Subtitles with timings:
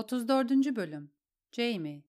[0.00, 0.76] 34.
[0.76, 1.10] Bölüm
[1.52, 2.02] Jamie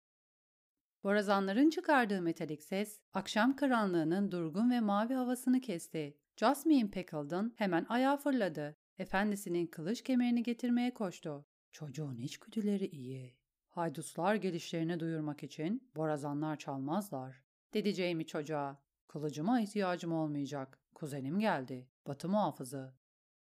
[1.03, 6.17] Borazanların çıkardığı metalik ses, akşam karanlığının durgun ve mavi havasını kesti.
[6.37, 8.75] Jasmine Peckleton hemen ayağa fırladı.
[8.97, 11.45] Efendisinin kılıç kemerini getirmeye koştu.
[11.71, 13.35] Çocuğun içgüdüleri iyi.
[13.69, 17.43] Haydutlar gelişlerini duyurmak için borazanlar çalmazlar,
[17.73, 18.83] dedi Jamie çocuğa.
[19.07, 20.79] Kılıcıma ihtiyacım olmayacak.
[20.95, 21.89] Kuzenim geldi.
[22.07, 22.93] Batı muhafızı.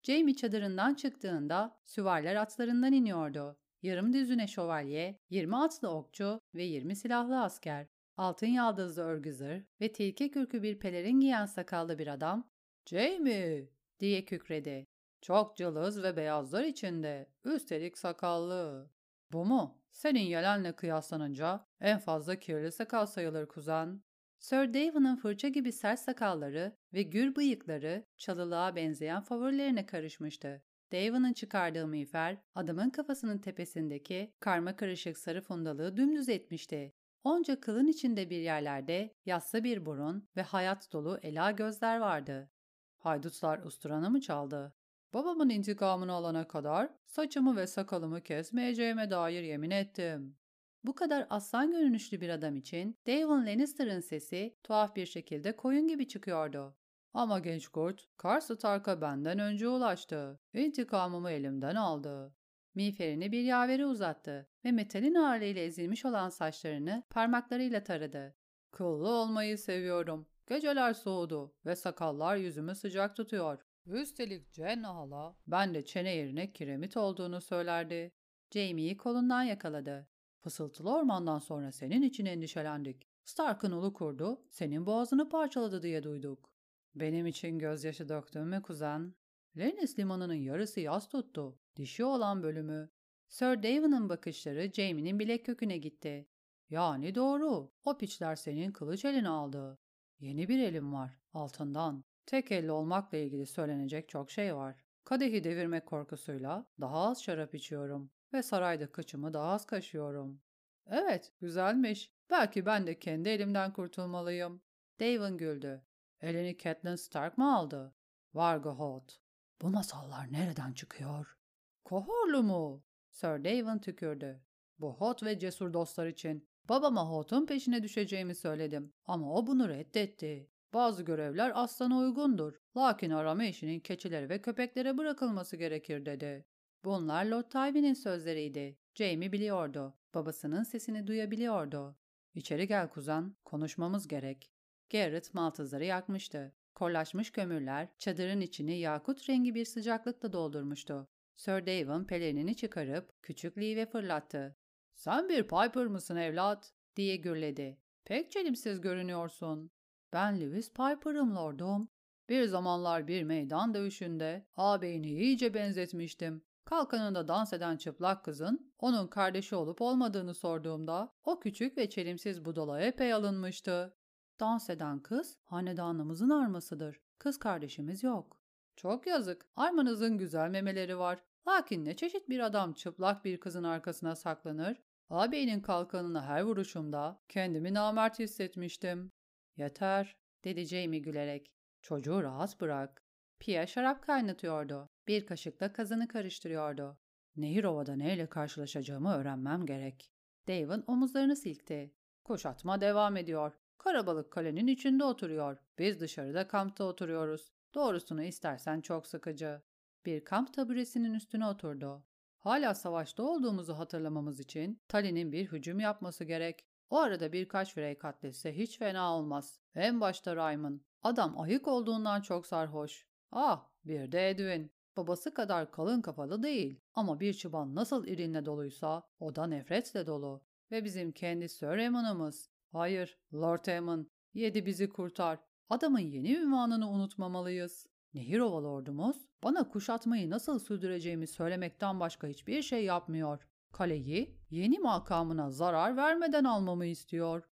[0.04, 3.58] Jamie çadırından çıktığında süvariler atlarından iniyordu.
[3.84, 10.32] Yarım düzüne şövalye, 20 atlı okçu ve 20 silahlı asker, altın yaldızlı örgü ve tilki
[10.32, 12.50] kürkü bir pelerin giyen sakallı bir adam,
[12.86, 13.70] ''Jamie!''
[14.00, 14.88] diye kükredi.
[15.22, 18.90] ''Çok cılız ve beyazlar içinde, üstelik sakallı.''
[19.32, 19.82] ''Bu mu?
[19.92, 24.04] Senin yelenle kıyaslanınca en fazla kirli sakal sayılır kuzen.''
[24.40, 30.64] Sir David'ın fırça gibi sert sakalları ve gür bıyıkları çalılığa benzeyen favorilerine karışmıştı.
[30.92, 36.94] David'ın çıkardığı miğfer, adamın kafasının tepesindeki karma karışık sarı fundalığı dümdüz etmişti.
[37.24, 42.52] Onca kılın içinde bir yerlerde yassı bir burun ve hayat dolu ela gözler vardı.
[42.98, 44.74] Haydutlar usturanı mı çaldı?
[45.14, 50.38] Babamın intikamını alana kadar saçımı ve sakalımı kesmeyeceğime dair yemin ettim.
[50.84, 56.08] Bu kadar aslan görünüşlü bir adam için David Lannister'ın sesi tuhaf bir şekilde koyun gibi
[56.08, 56.78] çıkıyordu.
[57.14, 60.40] Ama genç kurt, Kar Stark'a benden önce ulaştı.
[60.54, 62.36] İntikamımı elimden aldı.
[62.76, 68.36] Miğferini bir yavere uzattı ve metalin ağırlığıyla ezilmiş olan saçlarını parmaklarıyla taradı.
[68.72, 70.28] Kıllı olmayı seviyorum.
[70.48, 73.66] Geceler soğudu ve sakallar yüzümü sıcak tutuyor.
[73.86, 78.12] Üstelik Jen hala ben de çene yerine kiremit olduğunu söylerdi.
[78.52, 80.08] Jamie'yi kolundan yakaladı.
[80.42, 83.08] Fısıltılı ormandan sonra senin için endişelendik.
[83.24, 86.57] Stark'ın ulu kurdu, senin boğazını parçaladı diye duyduk.
[87.00, 89.14] Benim için gözyaşı döktün mü kuzen?
[89.58, 91.60] Lennis limanının yarısı yaz tuttu.
[91.76, 92.90] Dişi olan bölümü.
[93.28, 96.28] Sir David'ın bakışları Jamie'nin bilek köküne gitti.
[96.70, 97.72] Yani doğru.
[97.86, 99.80] O piçler senin kılıç elini aldı.
[100.20, 101.20] Yeni bir elim var.
[101.34, 102.04] Altından.
[102.26, 104.76] Tek elli olmakla ilgili söylenecek çok şey var.
[105.04, 110.42] Kadehi devirmek korkusuyla daha az şarap içiyorum ve sarayda kıçımı daha az kaşıyorum.
[110.88, 112.12] Evet, güzelmiş.
[112.30, 114.62] Belki ben de kendi elimden kurtulmalıyım.
[115.00, 115.87] Davin güldü.
[116.22, 117.94] Elini Catelyn Stark mı aldı?
[118.34, 119.14] Vargoholt.
[119.62, 121.38] Bu masallar nereden çıkıyor?
[121.86, 122.84] Kohorlu mu?
[123.12, 124.42] Sir Davin tükürdü.
[124.80, 130.50] Bu hot ve cesur dostlar için babama hotun peşine düşeceğimi söyledim ama o bunu reddetti.
[130.74, 132.54] Bazı görevler aslana uygundur.
[132.78, 136.46] Lakin arama işinin keçilere ve köpeklere bırakılması gerekir dedi.
[136.86, 138.80] Bunlar Lord Tywin'in sözleriydi.
[138.96, 139.98] Jamie biliyordu.
[140.14, 141.98] Babasının sesini duyabiliyordu.
[142.36, 144.52] İçeri gel kuzen, konuşmamız gerek.
[144.92, 146.54] Garrett maltızları yakmıştı.
[146.76, 151.08] Korlaşmış kömürler çadırın içini yakut rengi bir sıcaklıkla doldurmuştu.
[151.36, 154.56] Sir Davin pelerinini çıkarıp küçük Lee've fırlattı.
[154.94, 157.78] ''Sen bir Piper mısın evlat?'' diye gürledi.
[158.06, 159.72] ''Pek çelimsiz görünüyorsun.''
[160.14, 161.90] ''Ben Lewis Piper'ım lordum.
[162.30, 166.42] Bir zamanlar bir meydan dövüşünde ağabeyini iyice benzetmiştim.
[166.66, 172.82] Kalkanında dans eden çıplak kızın onun kardeşi olup olmadığını sorduğumda o küçük ve çelimsiz budala
[172.82, 173.97] epey alınmıştı.
[174.40, 177.02] Dans eden kız hanedanımızın armasıdır.
[177.20, 178.40] Kız kardeşimiz yok.
[178.76, 179.46] Çok yazık.
[179.56, 181.24] Armanızın güzel memeleri var.
[181.48, 184.78] Lakin ne çeşit bir adam çıplak bir kızın arkasına saklanır?
[185.10, 189.12] Ağabeyinin kalkanına her vuruşumda kendimi namert hissetmiştim.
[189.58, 191.52] Yeter, dedi Jamie gülerek.
[191.82, 193.04] Çocuğu rahat bırak.
[193.40, 194.90] Pia şarap kaynatıyordu.
[195.08, 196.98] Bir kaşıkla kazanı karıştırıyordu.
[197.36, 200.12] Nehir ovada neyle karşılaşacağımı öğrenmem gerek.
[200.48, 201.94] David omuzlarını silkti.
[202.24, 203.52] Kuşatma devam ediyor.
[203.78, 205.58] Karabalık kalenin içinde oturuyor.
[205.80, 207.52] Biz dışarıda kampta oturuyoruz.
[207.74, 209.62] Doğrusunu istersen çok sıkıcı.
[210.06, 212.04] Bir kamp taburesinin üstüne oturdu.
[212.38, 216.66] Hala savaşta olduğumuzu hatırlamamız için Tali'nin bir hücum yapması gerek.
[216.90, 219.60] O arada birkaç frey katletse hiç fena olmaz.
[219.76, 220.80] En başta Raymond.
[221.04, 223.08] Adam ayık olduğundan çok sarhoş.
[223.32, 224.72] Ah bir de Edwin.
[224.98, 230.44] Babası kadar kalın kafalı değil ama bir çıban nasıl irinle doluysa o da nefretle dolu.
[230.72, 232.50] Ve bizim kendi Sir Eamon'ımız.
[232.72, 235.40] Hayır, Lord Eamon, yedi bizi kurtar.
[235.70, 237.88] Adamın yeni ünvanını unutmamalıyız.
[238.14, 243.48] Nehirova lordumuz bana kuşatmayı nasıl sürdüreceğimi söylemekten başka hiçbir şey yapmıyor.
[243.72, 247.44] Kaleyi yeni makamına zarar vermeden almamı istiyor.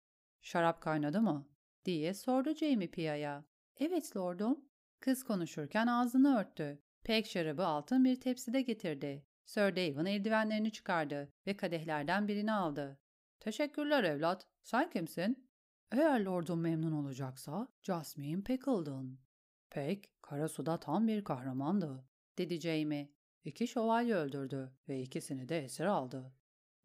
[0.41, 1.47] Şarap kaynadı mı?
[1.85, 3.45] diye sordu Jamie Pia'ya.
[3.77, 4.65] Evet lordum.
[4.99, 6.81] Kız konuşurken ağzını örttü.
[7.03, 9.25] Pek şarabı altın bir tepside getirdi.
[9.45, 12.99] Sir Davin eldivenlerini çıkardı ve kadehlerden birini aldı.
[13.45, 14.47] Teşekkürler evlat.
[14.63, 15.49] Sen kimsin?
[15.91, 19.19] Eğer lordum memnun olacaksa Jasmine Peckledon.
[19.69, 22.05] Pek, Karasu'da tam bir kahramandı,
[22.37, 23.09] dedi Jamie.
[23.43, 26.33] İki şövalye öldürdü ve ikisini de esir aldı.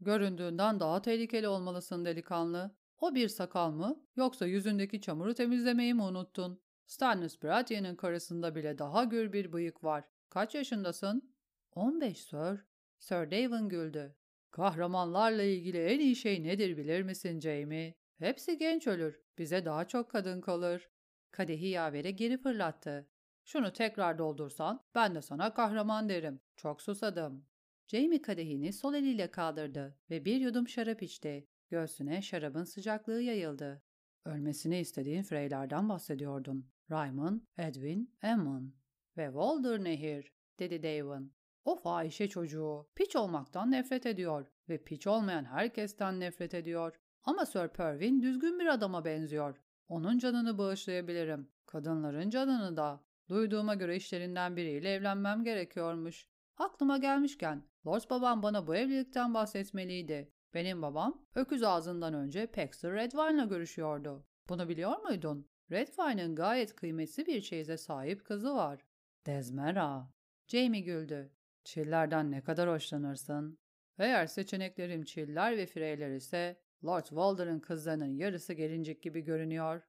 [0.01, 2.77] Göründüğünden daha tehlikeli olmalısın delikanlı.
[2.99, 6.63] O bir sakal mı yoksa yüzündeki çamuru temizlemeyi mi unuttun?
[6.87, 10.05] Stannis Baratheon'un karısında bile daha gür bir bıyık var.
[10.31, 11.35] Kaç yaşındasın?
[11.75, 12.65] 15 Sir.
[12.99, 14.20] Sir Davin güldü.
[14.51, 17.95] Kahramanlarla ilgili en iyi şey nedir bilir misin Jamie?
[18.19, 19.21] Hepsi genç ölür.
[19.39, 20.91] Bize daha çok kadın kalır.
[21.31, 23.09] Kadehi yavere geri fırlattı.
[23.45, 26.41] Şunu tekrar doldursan ben de sana kahraman derim.
[26.57, 27.47] Çok susadım.
[27.87, 31.49] Jamie kadehini sol eliyle kaldırdı ve bir yudum şarap içti.
[31.69, 33.83] Göğsüne şarabın sıcaklığı yayıldı.
[34.25, 36.71] Ölmesini istediğin Freylerden bahsediyordun.
[36.91, 38.75] Raymond, Edwin, Aemon
[39.17, 41.33] ve Walder Nehir, dedi Davin.
[41.65, 47.01] O fahişe çocuğu piç olmaktan nefret ediyor ve piç olmayan herkesten nefret ediyor.
[47.25, 49.63] Ama Sir Pervin düzgün bir adama benziyor.
[49.89, 51.49] Onun canını bağışlayabilirim.
[51.67, 53.05] Kadınların canını da.
[53.29, 56.27] Duyduğuma göre işlerinden biriyle evlenmem gerekiyormuş.
[56.57, 60.33] Aklıma gelmişken Lord babam bana bu evlilikten bahsetmeliydi.
[60.55, 64.27] Benim babam öküz ağzından önce Paxter Redwine'la görüşüyordu.
[64.49, 65.49] Bunu biliyor muydun?
[65.71, 68.81] Redwine'ın gayet kıymetli bir çeyize sahip kızı var.
[69.27, 70.11] Dezmera.
[70.47, 71.33] Jamie güldü.
[71.65, 73.59] Çillerden ne kadar hoşlanırsın?
[73.99, 79.83] Eğer seçeneklerim çiller ve freyler ise Lord Walder'ın kızlarının yarısı gelincik gibi görünüyor.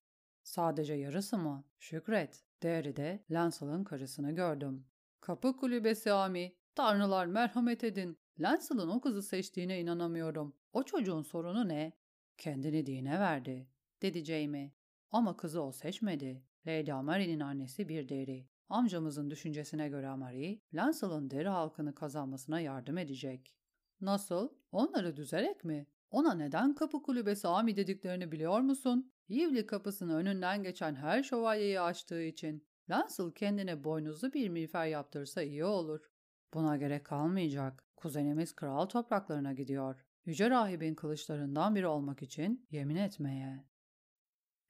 [0.43, 1.65] Sadece yarısı mı?
[1.79, 2.43] Şükret.
[2.63, 4.85] Derry'de Lancel'ın karısını gördüm.
[5.21, 6.55] Kapı kulübesi Ami.
[6.75, 8.17] Tanrılar merhamet edin.
[8.39, 10.55] Lancel'ın o kızı seçtiğine inanamıyorum.
[10.73, 11.93] O çocuğun sorunu ne?
[12.37, 13.67] Kendini dine verdi,
[14.01, 14.71] dedi Jamie.
[15.11, 16.43] Ama kızı o seçmedi.
[16.67, 18.47] Lady Amary'nin annesi bir deri.
[18.71, 23.53] Amcamızın düşüncesine göre Amary, Lancel'ın deri halkını kazanmasına yardım edecek.
[24.01, 24.49] Nasıl?
[24.71, 25.87] Onları düzerek mi?
[26.11, 29.11] Ona neden kapı kulübesi Ami dediklerini biliyor musun?
[29.27, 32.67] Yivli kapısının önünden geçen her şövalyeyi açtığı için.
[32.89, 36.11] Lancel kendine boynuzlu bir miğfer yaptırsa iyi olur.
[36.53, 37.83] Buna gerek kalmayacak.
[37.95, 40.05] Kuzenimiz kral topraklarına gidiyor.
[40.25, 43.70] Yüce rahibin kılıçlarından biri olmak için yemin etmeye.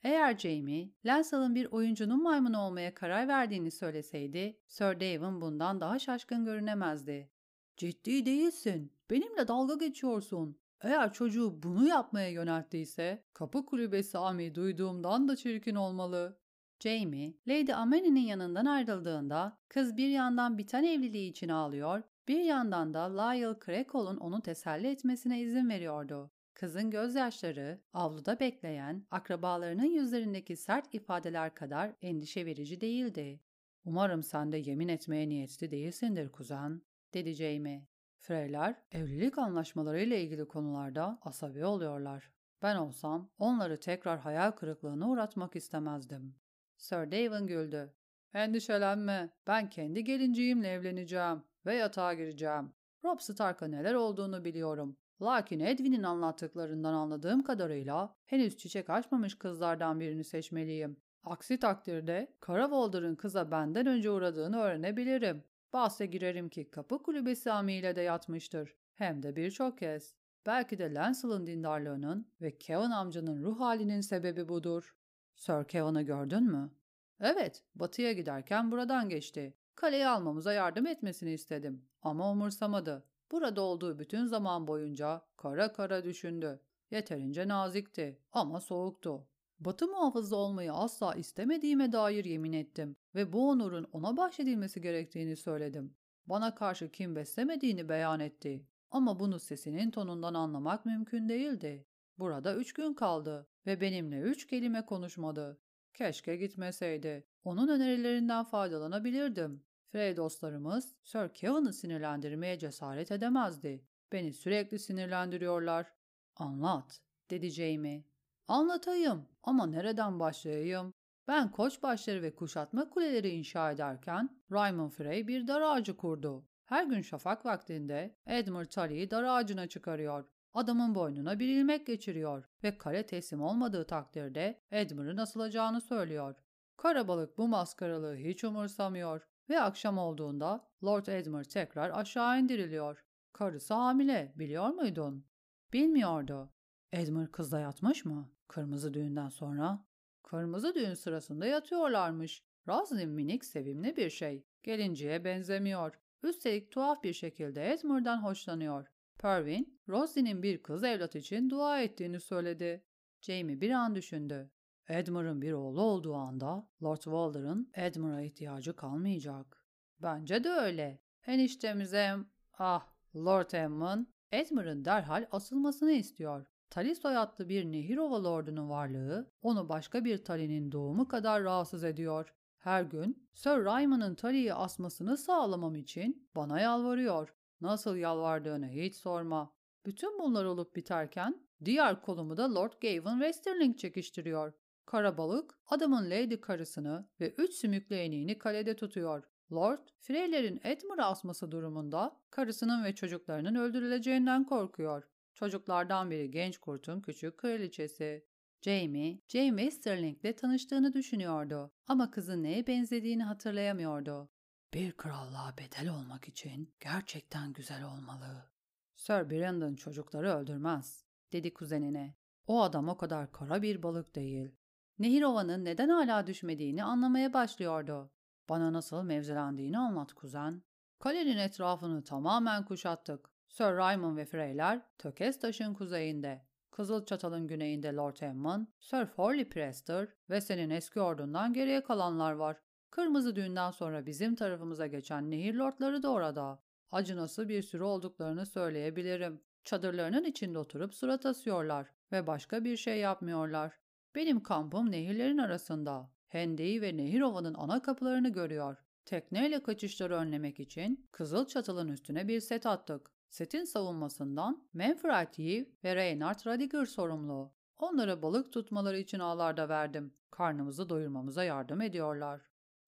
[0.03, 6.45] Eğer Jamie, Lancel'ın bir oyuncunun maymunu olmaya karar verdiğini söyleseydi, Sir Davin bundan daha şaşkın
[6.45, 7.30] görünemezdi.
[7.77, 8.94] Ciddi değilsin.
[9.09, 10.57] Benimle dalga geçiyorsun.
[10.81, 16.38] Eğer çocuğu bunu yapmaya yönelttiyse, kapı kulübesi Ami duyduğumdan da çirkin olmalı.
[16.80, 23.21] Jamie, Lady Amani'nin yanından ayrıldığında kız bir yandan biten evliliği için ağlıyor, bir yandan da
[23.21, 26.31] Lyle Crackle'un onu teselli etmesine izin veriyordu.
[26.62, 33.40] Kızın gözyaşları, avluda bekleyen akrabalarının yüzlerindeki sert ifadeler kadar endişe verici değildi.
[33.86, 36.81] Umarım sen de yemin etmeye niyetli değilsindir kuzen,
[37.13, 37.88] dedi Jamie.
[38.19, 42.31] Freyler, evlilik anlaşmaları ile ilgili konularda asabi oluyorlar.
[42.62, 46.36] Ben olsam onları tekrar hayal kırıklığına uğratmak istemezdim.
[46.78, 47.94] Sir Davin güldü.
[48.34, 52.74] Endişelenme, ben kendi gelinciğimle evleneceğim ve yatağa gireceğim.
[53.06, 54.98] Rob Stark'a neler olduğunu biliyorum.
[55.22, 60.98] Lakin Edwin'in anlattıklarından anladığım kadarıyla henüz çiçek açmamış kızlardan birini seçmeliyim.
[61.24, 65.44] Aksi takdirde Kara Walder'ın kıza benden önce uğradığını öğrenebilirim.
[65.74, 68.76] Bahse girerim ki kapı kulübesi amiyle de yatmıştır.
[68.94, 70.16] Hem de birçok kez.
[70.46, 74.96] Belki de Lancel'ın dindarlığının ve Kevin amcanın ruh halinin sebebi budur.
[75.36, 76.72] Sir Kevin'i gördün mü?
[77.20, 79.58] Evet, batıya giderken buradan geçti.
[79.76, 81.86] Kaleyi almamıza yardım etmesini istedim.
[82.02, 83.11] Ama umursamadı.
[83.31, 86.60] Burada olduğu bütün zaman boyunca kara kara düşündü.
[86.91, 89.27] Yeterince nazikti ama soğuktu.
[89.60, 95.96] Batı muhafızı olmayı asla istemediğime dair yemin ettim ve bu onurun ona bahşedilmesi gerektiğini söyledim.
[96.25, 98.65] Bana karşı kim beslemediğini beyan etti.
[98.91, 101.86] Ama bunu sesinin tonundan anlamak mümkün değildi.
[102.20, 105.60] Burada üç gün kaldı ve benimle üç kelime konuşmadı.
[105.94, 107.27] Keşke gitmeseydi.
[107.44, 109.63] Onun önerilerinden faydalanabilirdim.
[109.91, 113.86] Frey dostlarımız Sir Kevin'i sinirlendirmeye cesaret edemezdi.
[114.12, 115.93] Beni sürekli sinirlendiriyorlar.
[116.36, 118.03] Anlat, dedi Jamie.
[118.48, 120.93] Anlatayım ama nereden başlayayım?
[121.27, 126.45] Ben koç başları ve kuşatma kuleleri inşa ederken Raymond Frey bir dar ağacı kurdu.
[126.65, 130.25] Her gün şafak vaktinde Edmund Tully'yi dar ağacına çıkarıyor.
[130.53, 136.36] Adamın boynuna bir ilmek geçiriyor ve kale teslim olmadığı takdirde Edmund'un asılacağını söylüyor.
[136.77, 143.05] Karabalık bu maskaralığı hiç umursamıyor ve akşam olduğunda Lord Edmund tekrar aşağı indiriliyor.
[143.34, 145.25] Karısı hamile, biliyor muydun?
[145.74, 146.53] Bilmiyordu.
[146.91, 148.31] Edmund kızla yatmış mı?
[148.48, 149.86] Kırmızı düğünden sonra?
[150.24, 152.43] Kırmızı düğün sırasında yatıyorlarmış.
[152.67, 154.46] Roslyn minik sevimli bir şey.
[154.63, 156.00] Gelinciye benzemiyor.
[156.24, 158.88] Üstelik tuhaf bir şekilde Edmund'dan hoşlanıyor.
[159.20, 162.84] Pervin, Roslyn'in bir kız evlat için dua ettiğini söyledi.
[163.22, 164.51] Jamie bir an düşündü.
[164.90, 169.66] Edmund'un bir oğlu olduğu anda Lord Walder'ın Edmund'a ihtiyacı kalmayacak.
[170.00, 171.02] Bence de öyle.
[171.28, 172.16] Eniştemize
[172.60, 176.46] ah Lord Edmund Edmund'un derhal asılmasını istiyor.
[176.70, 182.34] Talisoy adlı bir nehir ova lordunun varlığı onu başka bir Tali'nin doğumu kadar rahatsız ediyor.
[182.58, 187.34] Her gün Sir Raymond'ın Tully'yi asmasını sağlamam için bana yalvarıyor.
[187.62, 189.54] Nasıl yalvardığını hiç sorma.
[189.86, 194.54] Bütün bunlar olup biterken diğer kolumu da Lord Gavan Westerling çekiştiriyor.
[194.91, 199.24] Karabalık adamın lady karısını ve üç sümüklü eniğini kalede tutuyor.
[199.51, 205.03] Lord, Freyler'in Edmund'u asması durumunda karısının ve çocuklarının öldürüleceğinden korkuyor.
[205.33, 208.25] Çocuklardan biri genç kurtun küçük kraliçesi.
[208.62, 214.29] Jamie, Jane Westerling tanıştığını düşünüyordu ama kızın neye benzediğini hatırlayamıyordu.
[214.74, 218.51] Bir krallığa bedel olmak için gerçekten güzel olmalı.
[218.95, 222.15] Sir Brandon çocukları öldürmez, dedi kuzenine.
[222.48, 224.61] O adam o kadar kara bir balık değil.
[225.01, 228.12] Nehir ovanın neden hala düşmediğini anlamaya başlıyordu.
[228.50, 230.63] Bana nasıl mevzilendiğini anlat kuzen.
[231.00, 233.29] Kalenin etrafını tamamen kuşattık.
[233.48, 236.46] Sir Raymond ve Freyler Tökes taşın kuzeyinde.
[236.72, 242.58] Kızıl Çatal'ın güneyinde Lord Emmon, Sir Forley Prester ve senin eski ordundan geriye kalanlar var.
[242.91, 246.63] Kırmızı düğünden sonra bizim tarafımıza geçen nehir lordları da orada.
[246.91, 249.41] Acınası bir sürü olduklarını söyleyebilirim.
[249.63, 253.81] Çadırlarının içinde oturup surat asıyorlar ve başka bir şey yapmıyorlar.
[254.15, 256.10] Benim kampım nehirlerin arasında.
[256.27, 258.77] Hendeyi ve Nehir Ova'nın ana kapılarını görüyor.
[259.06, 263.12] Tekneyle kaçışları önlemek için Kızıl Çatal'ın üstüne bir set attık.
[263.30, 267.53] Setin savunmasından Manfred Yves ve Reinhard Radiger sorumlu.
[267.77, 270.13] Onlara balık tutmaları için ağlarda verdim.
[270.32, 272.41] Karnımızı doyurmamıza yardım ediyorlar.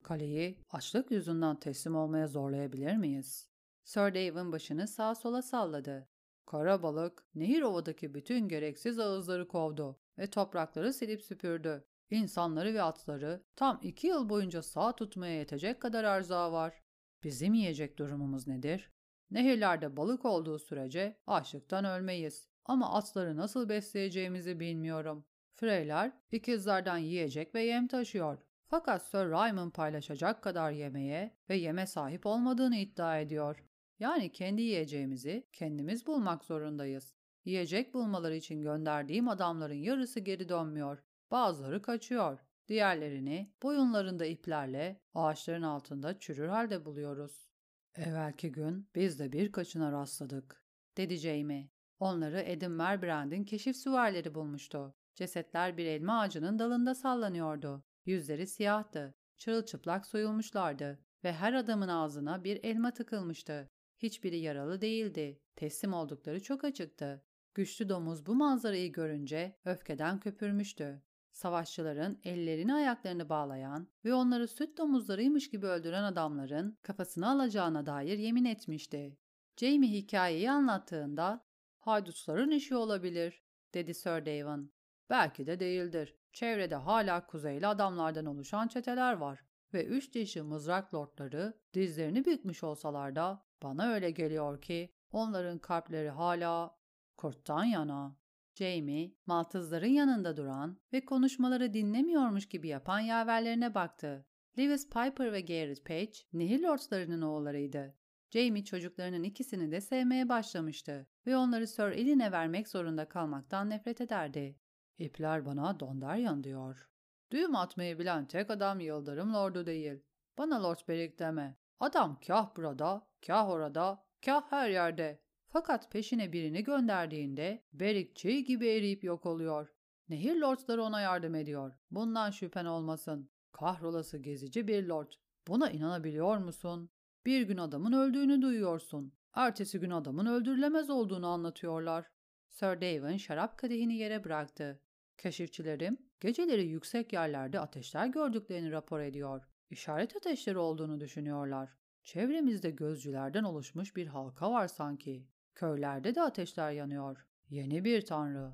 [0.04, 3.50] Kaleyi açlık yüzünden teslim olmaya zorlayabilir miyiz?
[3.84, 6.08] Sir Dave'in başını sağa sola salladı.
[6.46, 11.86] Kara balık, nehir ovadaki bütün gereksiz ağızları kovdu ve toprakları silip süpürdü.
[12.10, 16.84] İnsanları ve atları tam iki yıl boyunca sağ tutmaya yetecek kadar erzağı var.
[17.24, 18.92] Bizim yiyecek durumumuz nedir?
[19.32, 22.48] Nehirlerde balık olduğu sürece açlıktan ölmeyiz.
[22.66, 25.26] Ama atları nasıl besleyeceğimizi bilmiyorum.
[25.56, 28.38] Freyler ikizlerden yiyecek ve yem taşıyor.
[28.68, 33.64] Fakat Sir Raymond paylaşacak kadar yemeğe ve yeme sahip olmadığını iddia ediyor.
[34.00, 37.16] Yani kendi yiyeceğimizi kendimiz bulmak zorundayız.
[37.46, 41.04] Yiyecek bulmaları için gönderdiğim adamların yarısı geri dönmüyor.
[41.32, 42.40] Bazıları kaçıyor.
[42.68, 47.50] Diğerlerini boyunlarında iplerle ağaçların altında çürür halde buluyoruz.
[47.96, 50.64] Evvelki gün biz de birkaçına rastladık,
[50.98, 51.70] dedi Jamie.
[52.00, 54.96] Onları Edim Merbrand'in keşif süvarileri bulmuştu.
[55.16, 57.84] Cesetler bir elma ağacının dalında sallanıyordu.
[58.06, 63.70] Yüzleri siyahtı, çırılçıplak soyulmuşlardı ve her adamın ağzına bir elma tıkılmıştı.
[63.98, 65.40] Hiçbiri yaralı değildi.
[65.56, 67.24] Teslim oldukları çok açıktı.
[67.56, 71.02] Güçlü domuz bu manzarayı görünce öfkeden köpürmüştü.
[71.32, 78.46] Savaşçıların ellerini ayaklarını bağlayan ve onları süt domuzlarıymış gibi öldüren adamların kafasını alacağına dair yemin
[78.46, 79.18] etmişti.
[79.58, 81.46] Jamie hikayeyi anlattığında
[81.80, 83.44] haydutların işi olabilir
[83.74, 84.74] dedi Sir Davin.
[85.10, 86.16] Belki de değildir.
[86.34, 89.40] Çevrede hala kuzeyli adamlardan oluşan çeteler var
[89.74, 96.10] ve üç dişi mızrak lordları dizlerini bükmüş olsalar da bana öyle geliyor ki onların kalpleri
[96.10, 96.83] hala
[97.24, 98.16] kurttan yana.
[98.56, 104.26] Jamie, Maltızların yanında duran ve konuşmaları dinlemiyormuş gibi yapan yaverlerine baktı.
[104.60, 107.96] Lewis Piper ve Garrett Page, Nehir Lordlarının oğullarıydı.
[108.32, 114.60] Jamie çocuklarının ikisini de sevmeye başlamıştı ve onları Sir Elin'e vermek zorunda kalmaktan nefret ederdi.
[114.98, 116.90] İpler bana Dondarrion diyor.
[117.32, 120.04] Düğüm atmayı bilen tek adam Yıldırım Lord'u değil.
[120.38, 121.58] Bana Lord Beric deme.
[121.80, 125.23] Adam kah burada, kah orada, kah her yerde.
[125.54, 129.74] Fakat peşine birini gönderdiğinde Beric çiğ gibi eriyip yok oluyor.
[130.10, 131.74] Nehir lordları ona yardım ediyor.
[131.92, 133.30] Bundan şüphen olmasın.
[133.52, 135.12] Kahrolası gezici bir lord.
[135.48, 136.90] Buna inanabiliyor musun?
[137.26, 139.14] Bir gün adamın öldüğünü duyuyorsun.
[139.34, 142.06] Ertesi gün adamın öldürülemez olduğunu anlatıyorlar.
[142.50, 144.82] Sir Davin şarap kadehini yere bıraktı.
[145.18, 149.50] Keşifçilerim geceleri yüksek yerlerde ateşler gördüklerini rapor ediyor.
[149.70, 151.76] İşaret ateşleri olduğunu düşünüyorlar.
[152.04, 155.33] Çevremizde gözcülerden oluşmuş bir halka var sanki.
[155.56, 157.28] Köylerde de ateşler yanıyor.
[157.50, 158.54] Yeni bir tanrı.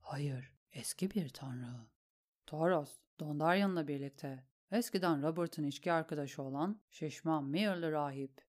[0.00, 1.86] Hayır, eski bir tanrı.
[2.46, 4.44] Toros, Dondarrion'la birlikte.
[4.70, 8.44] Eskiden Robert'ın içki arkadaşı olan şişman Mirlı rahip.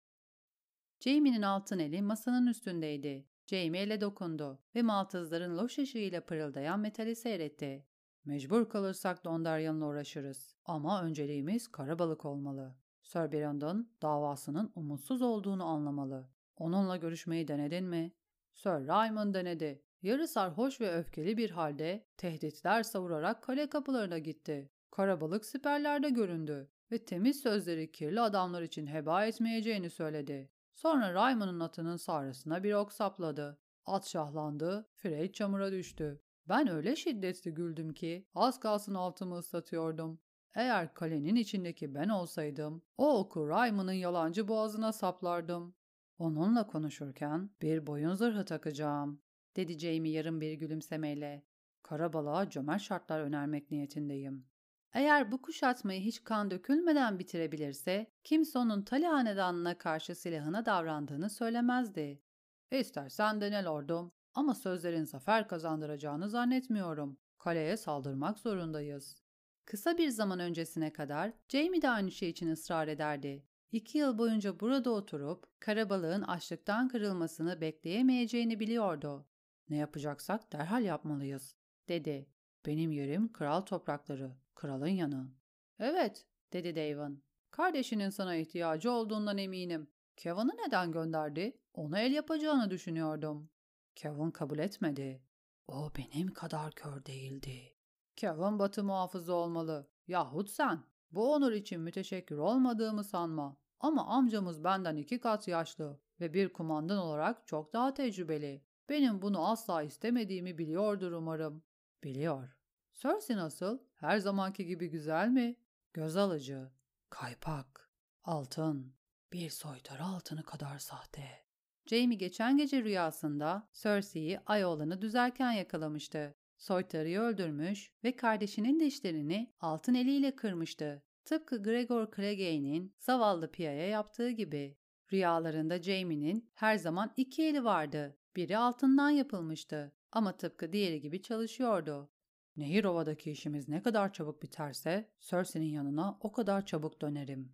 [1.00, 3.26] Jamie'nin altın eli masanın üstündeydi.
[3.47, 7.87] Jamie ele dokundu ve maltızların loş ışığıyla pırıldayan metali seyretti.
[8.25, 10.54] Mecbur kalırsak Dondarrion'la uğraşırız.
[10.64, 12.76] Ama önceliğimiz karabalık olmalı.
[13.02, 16.28] Sir Brandon davasının umutsuz olduğunu anlamalı.
[16.61, 18.12] Onunla görüşmeyi denedin mi?
[18.55, 19.83] Sir Raymond denedi.
[20.02, 24.71] Yarı sarhoş ve öfkeli bir halde tehditler savurarak kale kapılarına gitti.
[24.90, 30.50] Karabalık siperlerde göründü ve temiz sözleri kirli adamlar için heba etmeyeceğini söyledi.
[30.75, 33.59] Sonra Raymond'un atının sarısına bir ok sapladı.
[33.87, 36.21] At şahlandı, Frey çamura düştü.
[36.49, 40.21] Ben öyle şiddetli güldüm ki az kalsın altımı ıslatıyordum.
[40.55, 45.75] Eğer kalenin içindeki ben olsaydım, o oku Raymond'ın yalancı boğazına saplardım.
[46.21, 49.23] Onunla konuşurken bir boyun zırhı takacağım,
[49.57, 51.45] dedi Jamie yarım bir gülümsemeyle.
[51.83, 54.47] Karabalığa cömert şartlar önermek niyetindeyim.
[54.93, 62.23] Eğer bu kuşatmayı hiç kan dökülmeden bitirebilirse, kimse onun Tali hanedanına karşı silahına davrandığını söylemezdi.
[62.71, 67.19] İstersen dene lordum ama sözlerin zafer kazandıracağını zannetmiyorum.
[67.39, 69.17] Kaleye saldırmak zorundayız.
[69.65, 73.50] Kısa bir zaman öncesine kadar Jamie de aynı şey için ısrar ederdi.
[73.73, 79.27] İki yıl boyunca burada oturup karabalığın açlıktan kırılmasını bekleyemeyeceğini biliyordu.
[79.69, 81.57] Ne yapacaksak derhal yapmalıyız,
[81.89, 82.27] dedi.
[82.67, 85.33] Benim yerim kral toprakları, kralın yanı.
[85.79, 87.25] Evet, dedi Davin.
[87.50, 89.89] Kardeşinin sana ihtiyacı olduğundan eminim.
[90.17, 91.59] Kevin'i neden gönderdi?
[91.75, 93.50] Ona el yapacağını düşünüyordum.
[93.97, 95.23] Kevin kabul etmedi.
[95.69, 97.77] O benim kadar kör değildi.
[98.17, 99.91] Kevin batı muhafızı olmalı.
[100.09, 100.85] Yahut sen.
[101.12, 103.57] Bu onur için müteşekkir olmadığımı sanma.
[103.81, 108.64] Ama amcamız benden iki kat yaşlı ve bir kumandan olarak çok daha tecrübeli.
[108.88, 111.62] Benim bunu asla istemediğimi biliyordur umarım.
[112.05, 112.57] Biliyor.
[112.95, 113.79] Cersei nasıl?
[113.95, 115.57] Her zamanki gibi güzel mi?
[115.93, 116.71] Göz alıcı,
[117.11, 117.90] kaypak,
[118.25, 118.95] altın,
[119.33, 121.50] bir soytarı altını kadar sahte.
[121.87, 126.35] Jamie geçen gece rüyasında Cersei'yi ay oğlanı düzerken yakalamıştı.
[126.61, 131.02] Soytarıyı öldürmüş ve kardeşinin dişlerini altın eliyle kırmıştı.
[131.25, 134.76] Tıpkı Gregor Clegane'in zavallı Pia'ya yaptığı gibi.
[135.12, 138.19] Rüyalarında Jaime'nin her zaman iki eli vardı.
[138.37, 142.11] Biri altından yapılmıştı ama tıpkı diğeri gibi çalışıyordu.
[142.57, 147.52] Nehir Ova'daki işimiz ne kadar çabuk biterse Cersei'nin yanına o kadar çabuk dönerim.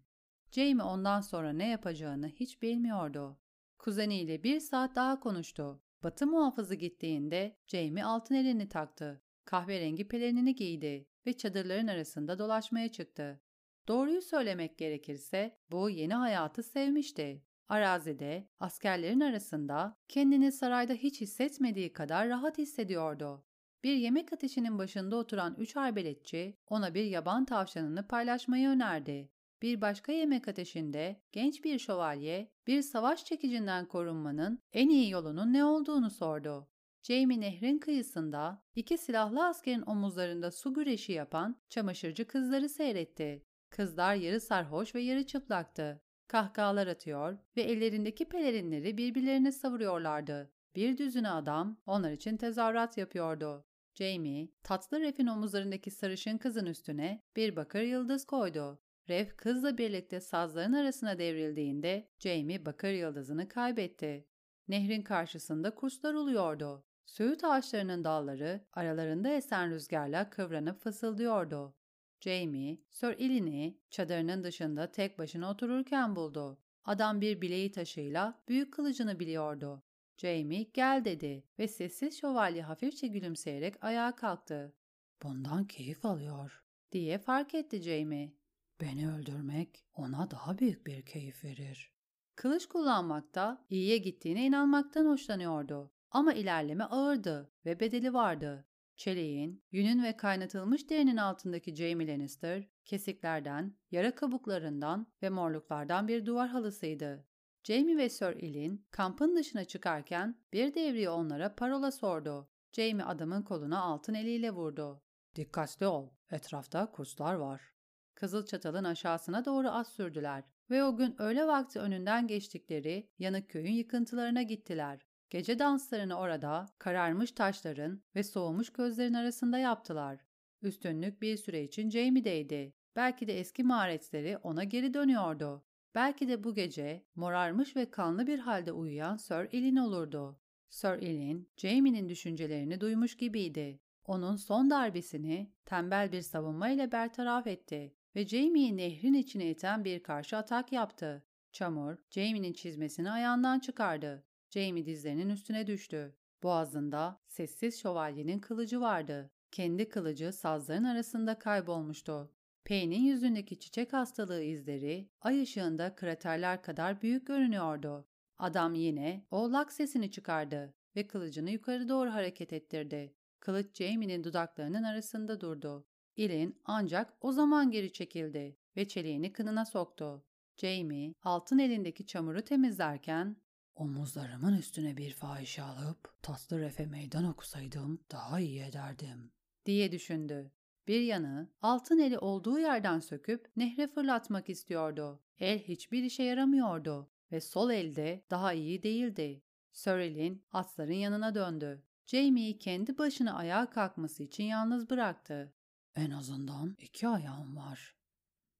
[0.50, 3.38] Jaime ondan sonra ne yapacağını hiç bilmiyordu.
[3.78, 5.82] Kuzeniyle bir saat daha konuştu.
[6.06, 9.23] Batı muhafızı gittiğinde Jamie altın elini taktı.
[9.45, 13.40] Kahverengi pelerinini giydi ve çadırların arasında dolaşmaya çıktı.
[13.88, 17.42] Doğruyu söylemek gerekirse bu yeni hayatı sevmişti.
[17.69, 23.45] Arazide, askerlerin arasında kendini sarayda hiç hissetmediği kadar rahat hissediyordu.
[23.84, 29.30] Bir yemek ateşinin başında oturan üç arbeletçi ona bir yaban tavşanını paylaşmayı önerdi.
[29.62, 35.64] Bir başka yemek ateşinde genç bir şövalye bir savaş çekicinden korunmanın en iyi yolunun ne
[35.64, 36.69] olduğunu sordu.
[37.02, 43.42] Jamie nehrin kıyısında iki silahlı askerin omuzlarında su güreşi yapan çamaşırcı kızları seyretti.
[43.71, 46.02] Kızlar yarı sarhoş ve yarı çıplaktı.
[46.28, 50.52] Kahkahalar atıyor ve ellerindeki pelerinleri birbirlerine savuruyorlardı.
[50.76, 53.64] Bir düzüne adam onlar için tezahürat yapıyordu.
[53.95, 58.80] Jamie, tatlı Ref'in omuzlarındaki sarışın kızın üstüne bir bakır yıldız koydu.
[59.08, 64.26] Ref kızla birlikte sazların arasına devrildiğinde Jamie bakır yıldızını kaybetti.
[64.69, 66.84] Nehrin karşısında kuşlar uluyordu.
[67.04, 71.75] Söğüt ağaçlarının dalları aralarında esen rüzgarla kıvranıp fısıldıyordu.
[72.21, 76.58] Jamie, Sir Ilin'i çadırının dışında tek başına otururken buldu.
[76.84, 79.82] Adam bir bileği taşıyla büyük kılıcını biliyordu.
[80.16, 84.75] Jamie gel dedi ve sessiz şövalye hafifçe gülümseyerek ayağa kalktı.
[85.23, 88.35] Bundan keyif alıyor diye fark etti Jamie.
[88.80, 91.93] Beni öldürmek ona daha büyük bir keyif verir.
[92.34, 95.93] Kılıç kullanmakta iyiye gittiğine inanmaktan hoşlanıyordu.
[96.10, 98.67] Ama ilerleme ağırdı ve bedeli vardı.
[98.97, 106.49] Çeliğin, yünün ve kaynatılmış derinin altındaki Jaime Lannister, kesiklerden, yara kabuklarından ve morluklardan bir duvar
[106.49, 107.26] halısıydı.
[107.65, 112.49] Jaime ve Sir Ilyn kampın dışına çıkarken bir devriye onlara parola sordu.
[112.73, 115.02] Jaime adamın koluna altın eliyle vurdu.
[115.34, 117.75] Dikkatli ol, etrafta kurslar var.
[118.16, 123.72] Kızıl çatalın aşağısına doğru az sürdüler ve o gün öğle vakti önünden geçtikleri yanık köyün
[123.72, 125.06] yıkıntılarına gittiler.
[125.30, 130.20] Gece danslarını orada kararmış taşların ve soğumuş gözlerin arasında yaptılar.
[130.62, 132.74] Üstünlük bir süre için Jamie'deydi.
[132.96, 135.64] Belki de eski maharetleri ona geri dönüyordu.
[135.94, 140.40] Belki de bu gece morarmış ve kanlı bir halde uyuyan Sir Elin olurdu.
[140.68, 143.80] Sir Elin, Jamie'nin düşüncelerini duymuş gibiydi.
[144.04, 150.02] Onun son darbesini tembel bir savunma ile bertaraf etti ve Jamie'yi nehrin içine iten bir
[150.02, 151.24] karşı atak yaptı.
[151.52, 154.24] Çamur, Jamie'nin çizmesini ayağından çıkardı.
[154.50, 156.16] Jamie dizlerinin üstüne düştü.
[156.42, 159.30] Boğazında sessiz şövalyenin kılıcı vardı.
[159.50, 162.32] Kendi kılıcı sazların arasında kaybolmuştu.
[162.64, 168.08] Payne'in yüzündeki çiçek hastalığı izleri ay ışığında kraterler kadar büyük görünüyordu.
[168.38, 173.14] Adam yine oğlak sesini çıkardı ve kılıcını yukarı doğru hareket ettirdi.
[173.40, 175.86] Kılıç Jamie'nin dudaklarının arasında durdu.
[176.16, 180.24] Ilin ancak o zaman geri çekildi ve çeliğini kınına soktu.
[180.56, 183.36] Jamie altın elindeki çamuru temizlerken
[183.74, 189.32] Omuzlarımın üstüne bir fahişe alıp tatlı refe meydan okusaydım daha iyi ederdim
[189.66, 190.52] diye düşündü.
[190.88, 195.22] Bir yanı altın eli olduğu yerden söküp nehre fırlatmak istiyordu.
[195.38, 199.42] El hiçbir işe yaramıyordu ve sol elde daha iyi değildi.
[199.72, 201.82] Sörel'in atların yanına döndü.
[202.06, 205.52] Jamie'yi kendi başına ayağa kalkması için yalnız bıraktı.
[205.97, 207.97] En azından iki ayağım var.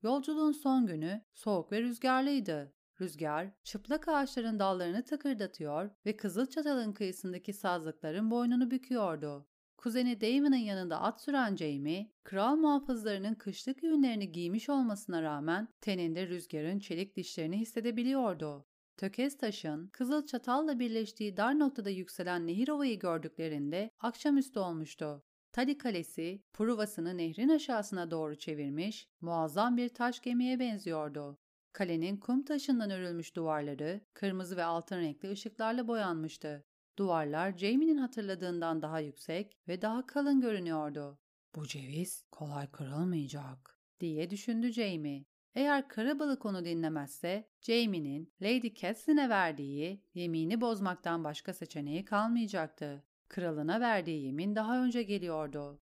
[0.03, 2.72] Yolculuğun son günü soğuk ve rüzgarlıydı.
[3.01, 9.49] Rüzgar, çıplak ağaçların dallarını takırdatıyor ve Kızılçatal'ın kıyısındaki sazlıkların boynunu büküyordu.
[9.77, 16.79] Kuzeni Damon'ın yanında at süren Jamie, kral muhafızlarının kışlık ürünlerini giymiş olmasına rağmen teninde rüzgarın
[16.79, 18.66] çelik dişlerini hissedebiliyordu.
[18.96, 25.22] Tökez taşın Kızıl Çatal'la birleştiği dar noktada yükselen nehir ovayı gördüklerinde akşamüstü olmuştu.
[25.56, 31.38] Tali Kalesi, Pruvas'ını nehrin aşağısına doğru çevirmiş, muazzam bir taş gemiye benziyordu.
[31.72, 36.64] Kalenin kum taşından örülmüş duvarları kırmızı ve altın renkli ışıklarla boyanmıştı.
[36.98, 41.18] Duvarlar Jamie'nin hatırladığından daha yüksek ve daha kalın görünüyordu.
[41.54, 45.24] Bu ceviz kolay kırılmayacak diye düşündü Jamie.
[45.54, 53.04] Eğer karabalık onu dinlemezse Jamie'nin Lady Catherine verdiği yemini bozmaktan başka seçeneği kalmayacaktı.
[53.28, 55.80] Kralına verdiği yemin daha önce geliyordu.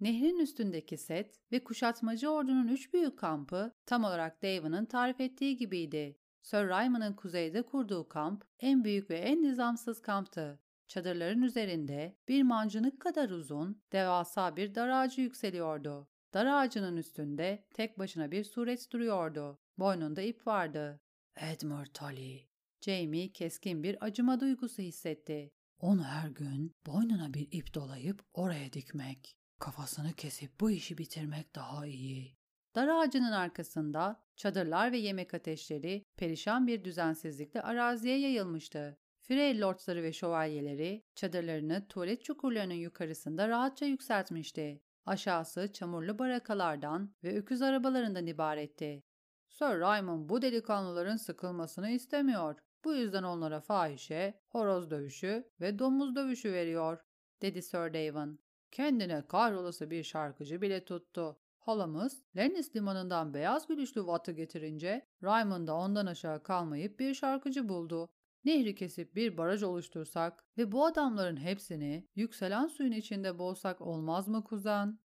[0.00, 6.18] Nehrin üstündeki set ve kuşatmacı ordunun üç büyük kampı tam olarak Daven'ın tarif ettiği gibiydi.
[6.42, 10.60] Sir Ryman'ın kuzeyde kurduğu kamp en büyük ve en nizamsız kamptı.
[10.86, 16.08] Çadırların üzerinde bir mancınık kadar uzun, devasa bir dar ağacı yükseliyordu.
[16.34, 19.58] Dar ağacının üstünde tek başına bir suret duruyordu.
[19.78, 21.00] Boynunda ip vardı.
[21.36, 22.48] Edmure Tully.
[22.80, 25.52] Jamie keskin bir acıma duygusu hissetti.
[25.78, 29.36] Onu her gün boynuna bir ip dolayıp oraya dikmek.
[29.58, 32.38] Kafasını kesip bu işi bitirmek daha iyi.
[32.74, 38.98] Dar ağacının arkasında çadırlar ve yemek ateşleri perişan bir düzensizlikle araziye yayılmıştı.
[39.20, 44.82] Frey lordları ve şövalyeleri çadırlarını tuvalet çukurlarının yukarısında rahatça yükseltmişti.
[45.06, 49.02] Aşağısı çamurlu barakalardan ve öküz arabalarından ibaretti.
[49.48, 52.58] Sir Raymond bu delikanlıların sıkılmasını istemiyor.
[52.84, 56.98] Bu yüzden onlara fahişe, horoz dövüşü ve domuz dövüşü veriyor,
[57.42, 58.40] dedi Sir Davin.
[58.70, 61.36] Kendine kahrolası bir şarkıcı bile tuttu.
[61.58, 68.08] Halamız Lennis limanından beyaz gülüşlü Watt'ı getirince Raymond da ondan aşağı kalmayıp bir şarkıcı buldu.
[68.44, 74.44] Nehri kesip bir baraj oluştursak ve bu adamların hepsini yükselen suyun içinde boğsak olmaz mı
[74.44, 74.98] kuzen?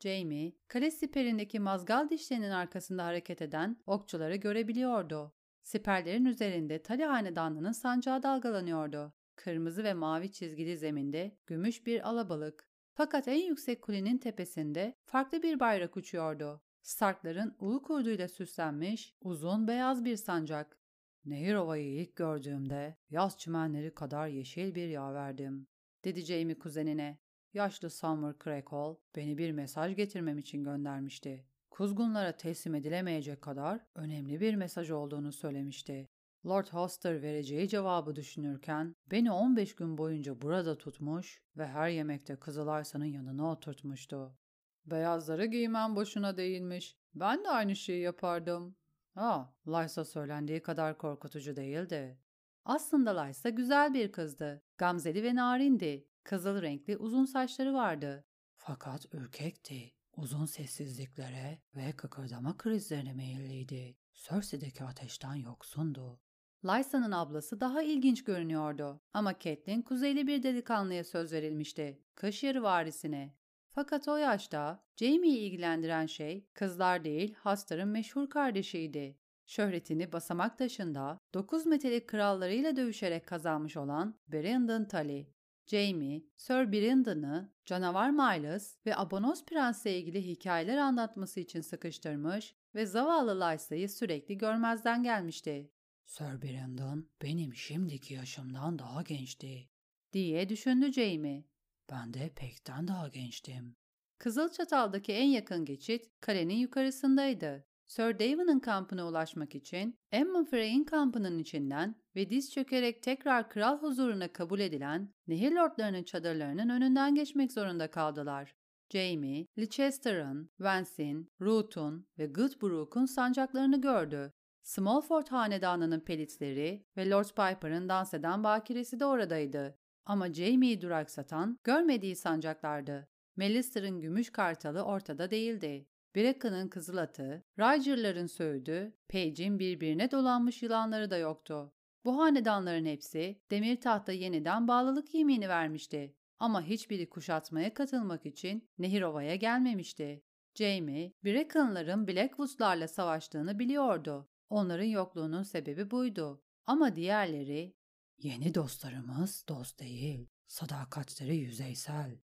[0.00, 5.35] Jamie, kale siperindeki mazgal dişlerinin arkasında hareket eden okçuları görebiliyordu.
[5.66, 9.12] Siperlerin üzerinde Tali Hanedanlı'nın sancağı dalgalanıyordu.
[9.36, 12.68] Kırmızı ve mavi çizgili zeminde gümüş bir alabalık.
[12.94, 16.62] Fakat en yüksek kulenin tepesinde farklı bir bayrak uçuyordu.
[16.82, 20.78] Starkların ulu kurduyla süslenmiş uzun beyaz bir sancak.
[21.24, 25.66] Nehir ovayı ilk gördüğümde yaz çimenleri kadar yeşil bir yağ verdim,
[26.04, 27.18] dedi Jamie kuzenine.
[27.54, 31.46] Yaşlı Summer Crackle beni bir mesaj getirmem için göndermişti.
[31.76, 36.08] Kuzgunlara teslim edilemeyecek kadar önemli bir mesaj olduğunu söylemişti.
[36.46, 43.04] Lord Hoster vereceği cevabı düşünürken beni 15 gün boyunca burada tutmuş ve her yemekte Kızılarsa'nın
[43.04, 44.38] yanına oturtmuştu.
[44.86, 46.96] Beyazları giymem boşuna değilmiş.
[47.14, 48.76] Ben de aynı şeyi yapardım.
[49.14, 52.18] Ha, Lysa söylendiği kadar korkutucu değildi.
[52.64, 54.62] Aslında Lysa güzel bir kızdı.
[54.78, 56.08] Gamzeli ve narindi.
[56.24, 58.24] Kızıl renkli uzun saçları vardı.
[58.56, 59.95] Fakat ürkekti.
[60.16, 63.96] Uzun sessizliklere ve kıkırdama krizlerine meyilliydi.
[64.14, 66.20] Cersei'deki ateşten yoksundu.
[66.64, 72.02] Lysa'nın ablası daha ilginç görünüyordu ama Catelyn kuzeyli bir delikanlıya söz verilmişti.
[72.42, 73.34] Yarı varisine.
[73.68, 79.18] Fakat o yaşta Jaime'yi ilgilendiren şey kızlar değil Hastar'ın meşhur kardeşiydi.
[79.46, 85.35] Şöhretini basamak taşında 9 metrelik krallarıyla dövüşerek kazanmış olan Brandon Tully.
[85.66, 93.40] Jaime, Sir Brandon'ı canavar Miles ve Abonos Prens'le ilgili hikayeler anlatması için sıkıştırmış ve zavallı
[93.40, 95.70] Lysa'yı sürekli görmezden gelmişti.
[96.04, 99.68] Sir Brandon benim şimdiki yaşımdan daha gençti
[100.12, 101.44] diye düşündü Jamie.
[101.90, 103.76] Ben de pekten daha gençtim.
[104.18, 107.66] Kızılçatal'daki en yakın geçit kalenin yukarısındaydı.
[107.86, 114.32] Sir David'in kampına ulaşmak için Emma Frey'in kampının içinden ve diz çökerek tekrar kral huzuruna
[114.32, 118.54] kabul edilen nehir lordlarının çadırlarının önünden geçmek zorunda kaldılar.
[118.90, 124.32] Jamie, Leicester'ın, Vance'in, Root'un ve Goodbrook'un sancaklarını gördü.
[124.62, 129.78] Smallford hanedanının pelitleri ve Lord Piper'ın dans eden bakiresi de oradaydı.
[130.04, 133.08] Ama Jamie'yi duraksatan görmediği sancaklardı.
[133.36, 135.86] Melister'ın gümüş kartalı ortada değildi.
[136.16, 141.72] Bracken'ın kızıl atı, Ryger'ların söğüdü, Page'in birbirine dolanmış yılanları da yoktu.
[142.04, 146.16] Bu hanedanların hepsi demir tahta yeniden bağlılık yemini vermişti.
[146.38, 150.22] Ama hiçbiri kuşatmaya katılmak için Nehirova'ya gelmemişti.
[150.54, 154.28] Jamie, Bracken'ların Blackwood'larla savaştığını biliyordu.
[154.48, 156.42] Onların yokluğunun sebebi buydu.
[156.66, 157.76] Ama diğerleri,
[158.18, 162.25] ''Yeni dostlarımız dost değil, sadakatleri yüzeysel.''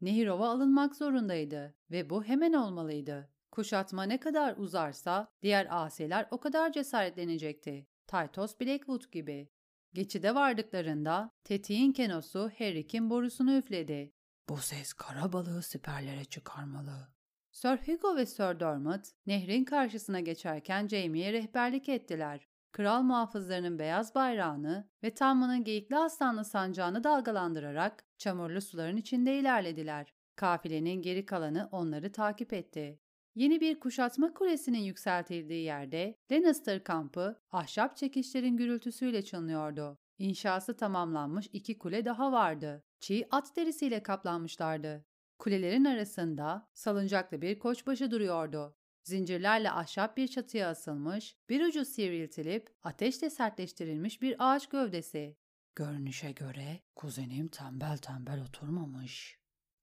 [0.00, 3.30] Nehirova alınmak zorundaydı ve bu hemen olmalıydı.
[3.50, 7.86] Kuşatma ne kadar uzarsa diğer asiler o kadar cesaretlenecekti.
[8.06, 9.48] Titus Blackwood gibi.
[9.92, 14.12] Geçide vardıklarında tetiğin kenosu Herrick'in borusunu üfledi.
[14.48, 17.08] Bu ses kara balığı siperlere çıkarmalı.
[17.52, 22.47] Sir Hugo ve Sir Dermot nehrin karşısına geçerken Jamie'ye rehberlik ettiler.
[22.72, 30.14] Kral muhafızlarının beyaz bayrağını ve Tamman'ın geyikli aslanlı sancağını dalgalandırarak çamurlu suların içinde ilerlediler.
[30.36, 33.00] Kafilenin geri kalanı onları takip etti.
[33.34, 39.98] Yeni bir kuşatma kulesinin yükseltildiği yerde Lannister kampı ahşap çekişlerin gürültüsüyle çınlıyordu.
[40.18, 42.84] İnşası tamamlanmış iki kule daha vardı.
[43.00, 45.04] Çiğ at derisiyle kaplanmışlardı.
[45.38, 48.76] Kulelerin arasında salıncaklı bir koçbaşı duruyordu.
[49.08, 55.36] Zincirlerle ahşap bir çatıya asılmış, bir ucu sivriltilip ateşle sertleştirilmiş bir ağaç gövdesi.
[55.74, 59.38] Görünüşe göre kuzenim tembel tembel oturmamış.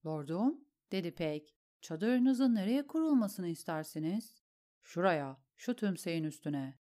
[0.06, 0.60] Lordum,
[0.92, 1.44] dedi Peg.
[1.82, 4.44] Çadırınızın nereye kurulmasını istersiniz?
[4.82, 6.80] Şuraya, şu tümseyin üstüne.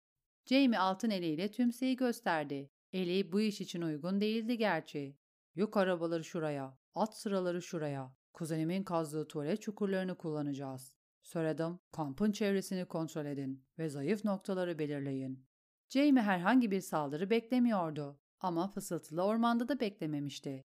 [0.45, 2.71] Jamie altın eliyle tümseyi gösterdi.
[2.93, 5.19] Eli bu iş için uygun değildi gerçi.
[5.55, 8.15] Yük arabaları şuraya, at sıraları şuraya.
[8.33, 11.00] Kuzenimin kazdığı tuvalet çukurlarını kullanacağız.
[11.33, 15.47] Söyledim, kampın çevresini kontrol edin ve zayıf noktaları belirleyin.
[15.89, 20.65] Jamie herhangi bir saldırı beklemiyordu ama fısıltılı ormanda da beklememişti.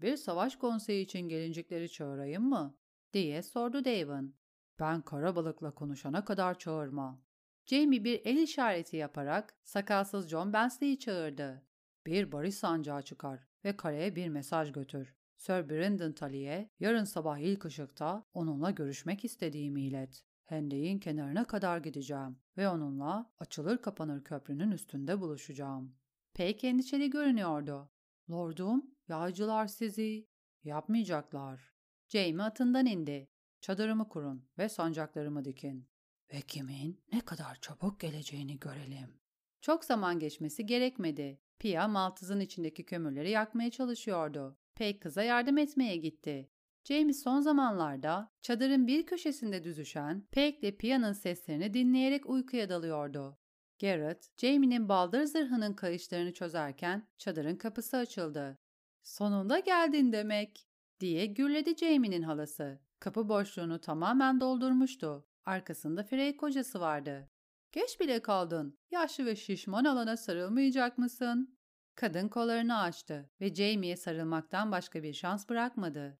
[0.00, 2.78] Bir savaş konseyi için gelincikleri çağırayım mı?
[3.12, 4.36] diye sordu Davin.
[4.78, 7.22] Ben kara balıkla konuşana kadar çağırma.
[7.66, 11.62] Jamie bir el işareti yaparak sakalsız John Bensley'i çağırdı.
[12.06, 15.14] Bir barış sancağı çıkar ve kaleye bir mesaj götür.
[15.36, 20.24] Sir Brandon Tully'e yarın sabah ilk ışıkta onunla görüşmek istediğimi ilet.
[20.44, 25.96] Hendeyin kenarına kadar gideceğim ve onunla açılır kapanır köprünün üstünde buluşacağım.
[26.34, 27.90] Pek endişeli görünüyordu.
[28.30, 30.28] Lordum, yağcılar sizi
[30.64, 31.74] yapmayacaklar.
[32.08, 33.28] Jamie atından indi.
[33.60, 35.88] Çadırımı kurun ve sancaklarımı dikin.
[36.32, 39.20] Ve kimin ne kadar çabuk geleceğini görelim.
[39.60, 41.40] Çok zaman geçmesi gerekmedi.
[41.58, 44.58] Pia maltızın içindeki kömürleri yakmaya çalışıyordu.
[44.74, 46.50] Peg kıza yardım etmeye gitti.
[46.84, 53.38] Jamie son zamanlarda çadırın bir köşesinde düzüşen Peg ile Pia'nın seslerini dinleyerek uykuya dalıyordu.
[53.80, 58.58] Garrett, Jamie'nin baldır zırhının kayışlarını çözerken çadırın kapısı açıldı.
[59.02, 60.66] ''Sonunda geldin demek.''
[61.00, 62.80] diye gürledi Jamie'nin halası.
[63.00, 65.26] Kapı boşluğunu tamamen doldurmuştu.
[65.44, 67.30] Arkasında Frey kocası vardı.
[67.72, 68.78] ''Geç bile kaldın.
[68.90, 71.58] Yaşlı ve şişman alana sarılmayacak mısın?''
[71.94, 76.18] Kadın kollarını açtı ve Jamie'ye sarılmaktan başka bir şans bırakmadı.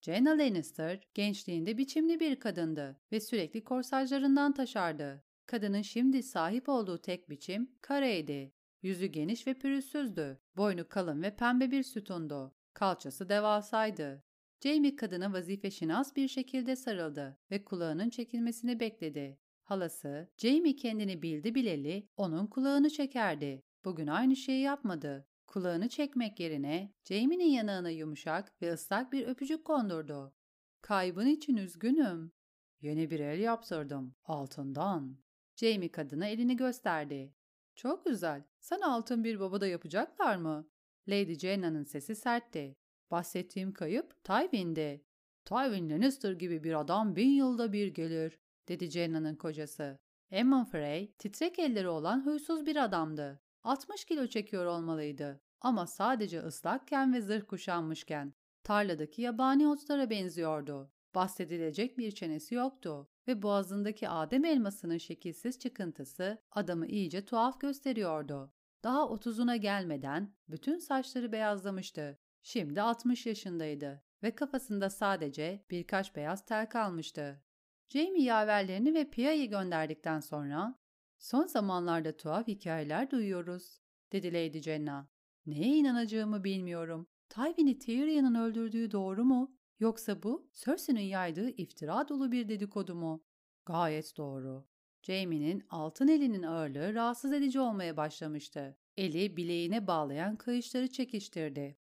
[0.00, 5.24] Jenna Lannister gençliğinde biçimli bir kadındı ve sürekli korsajlarından taşardı.
[5.46, 8.52] Kadının şimdi sahip olduğu tek biçim kareydi.
[8.82, 10.40] Yüzü geniş ve pürüzsüzdü.
[10.56, 12.54] Boynu kalın ve pembe bir sütundu.
[12.74, 14.24] Kalçası devasaydı.
[14.60, 19.38] Jamie kadına vazifeşinas bir şekilde sarıldı ve kulağının çekilmesini bekledi.
[19.62, 23.62] Halası, Jamie kendini bildi bileli onun kulağını çekerdi.
[23.84, 25.26] Bugün aynı şeyi yapmadı.
[25.46, 30.34] Kulağını çekmek yerine Jamie'nin yanağına yumuşak ve ıslak bir öpücük kondurdu.
[30.82, 32.32] Kaybın için üzgünüm.
[32.80, 34.14] Yeni bir el yaptırdım.
[34.24, 35.18] Altından.
[35.56, 37.34] Jamie kadına elini gösterdi.
[37.74, 38.44] Çok güzel.
[38.60, 40.68] Sana altın bir baba da yapacaklar mı?
[41.08, 42.76] Lady Jenna'nın sesi sertti.
[43.10, 45.04] Bahsettiğim kayıp Tywin'di.
[45.44, 48.38] Tywin Lannister gibi bir adam bin yılda bir gelir,
[48.68, 49.98] dedi Jenna'nın kocası.
[50.32, 53.40] Aemon Frey, titrek elleri olan huysuz bir adamdı.
[53.64, 55.40] 60 kilo çekiyor olmalıydı.
[55.60, 58.34] Ama sadece ıslakken ve zırh kuşanmışken.
[58.64, 60.92] Tarladaki yabani otlara benziyordu.
[61.14, 68.52] Bahsedilecek bir çenesi yoktu ve boğazındaki Adem elmasının şekilsiz çıkıntısı adamı iyice tuhaf gösteriyordu.
[68.84, 72.18] Daha otuzuna gelmeden bütün saçları beyazlamıştı.
[72.42, 77.42] Şimdi 60 yaşındaydı ve kafasında sadece birkaç beyaz tel kalmıştı.
[77.88, 80.79] Jamie yaverlerini ve Pia'yı gönderdikten sonra
[81.20, 83.80] ''Son zamanlarda tuhaf hikayeler duyuyoruz.''
[84.12, 85.08] dedi Lady Jenna.
[85.46, 87.06] ''Neye inanacağımı bilmiyorum.
[87.28, 89.56] Tywin'i Tyrion'un öldürdüğü doğru mu?
[89.80, 93.24] Yoksa bu Cersei'nin yaydığı iftira dolu bir dedikodu mu?''
[93.66, 94.66] ''Gayet doğru.
[95.02, 98.78] Jamie'nin altın elinin ağırlığı rahatsız edici olmaya başlamıştı.
[98.96, 101.78] Eli bileğine bağlayan kayışları çekiştirdi.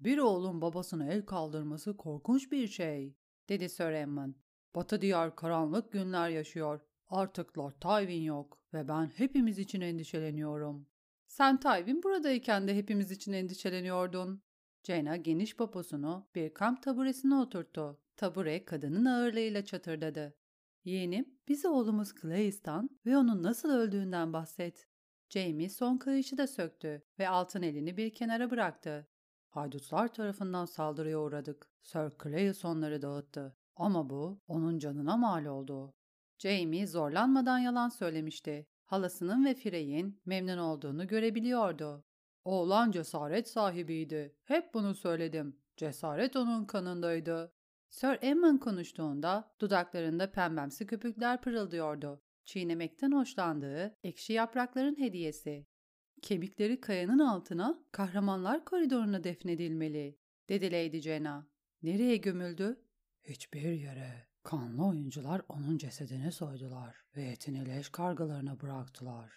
[0.00, 3.16] Bir oğlun babasına el kaldırması korkunç bir şey,
[3.48, 4.34] dedi Sir Emman.
[4.74, 6.80] Batı diyar karanlık günler yaşıyor.
[7.10, 10.86] Artık Lord Tywin yok ve ben hepimiz için endişeleniyorum.
[11.26, 14.42] Sen Tywin buradayken de hepimiz için endişeleniyordun.
[14.84, 18.00] Jaina geniş poposunu bir kamp taburesine oturttu.
[18.16, 20.34] Tabure kadının ağırlığıyla çatırdadı.
[20.84, 24.88] Yeğenim, bize oğlumuz Clays'tan ve onun nasıl öldüğünden bahset.
[25.28, 29.08] Jamie son kayışı da söktü ve altın elini bir kenara bıraktı.
[29.48, 31.70] Haydutlar tarafından saldırıya uğradık.
[31.82, 33.56] Sir Clays onları dağıttı.
[33.76, 35.94] Ama bu onun canına mal oldu.
[36.40, 38.66] Jamie zorlanmadan yalan söylemişti.
[38.84, 42.04] Halasının ve Frey'in memnun olduğunu görebiliyordu.
[42.44, 44.36] Oğlan cesaret sahibiydi.
[44.44, 45.56] Hep bunu söyledim.
[45.76, 47.52] Cesaret onun kanındaydı.
[47.88, 52.22] Sir Emman konuştuğunda dudaklarında pembemsi köpükler pırıldıyordu.
[52.44, 55.66] Çiğnemekten hoşlandığı ekşi yaprakların hediyesi.
[56.22, 61.46] Kemikleri kayanın altına kahramanlar koridoruna defnedilmeli, dedi Lady Jenna.
[61.82, 62.80] Nereye gömüldü?
[63.22, 64.29] Hiçbir yere.
[64.42, 69.32] Kanlı oyuncular onun cesedini soydular ve etini leş kargalarına bıraktılar.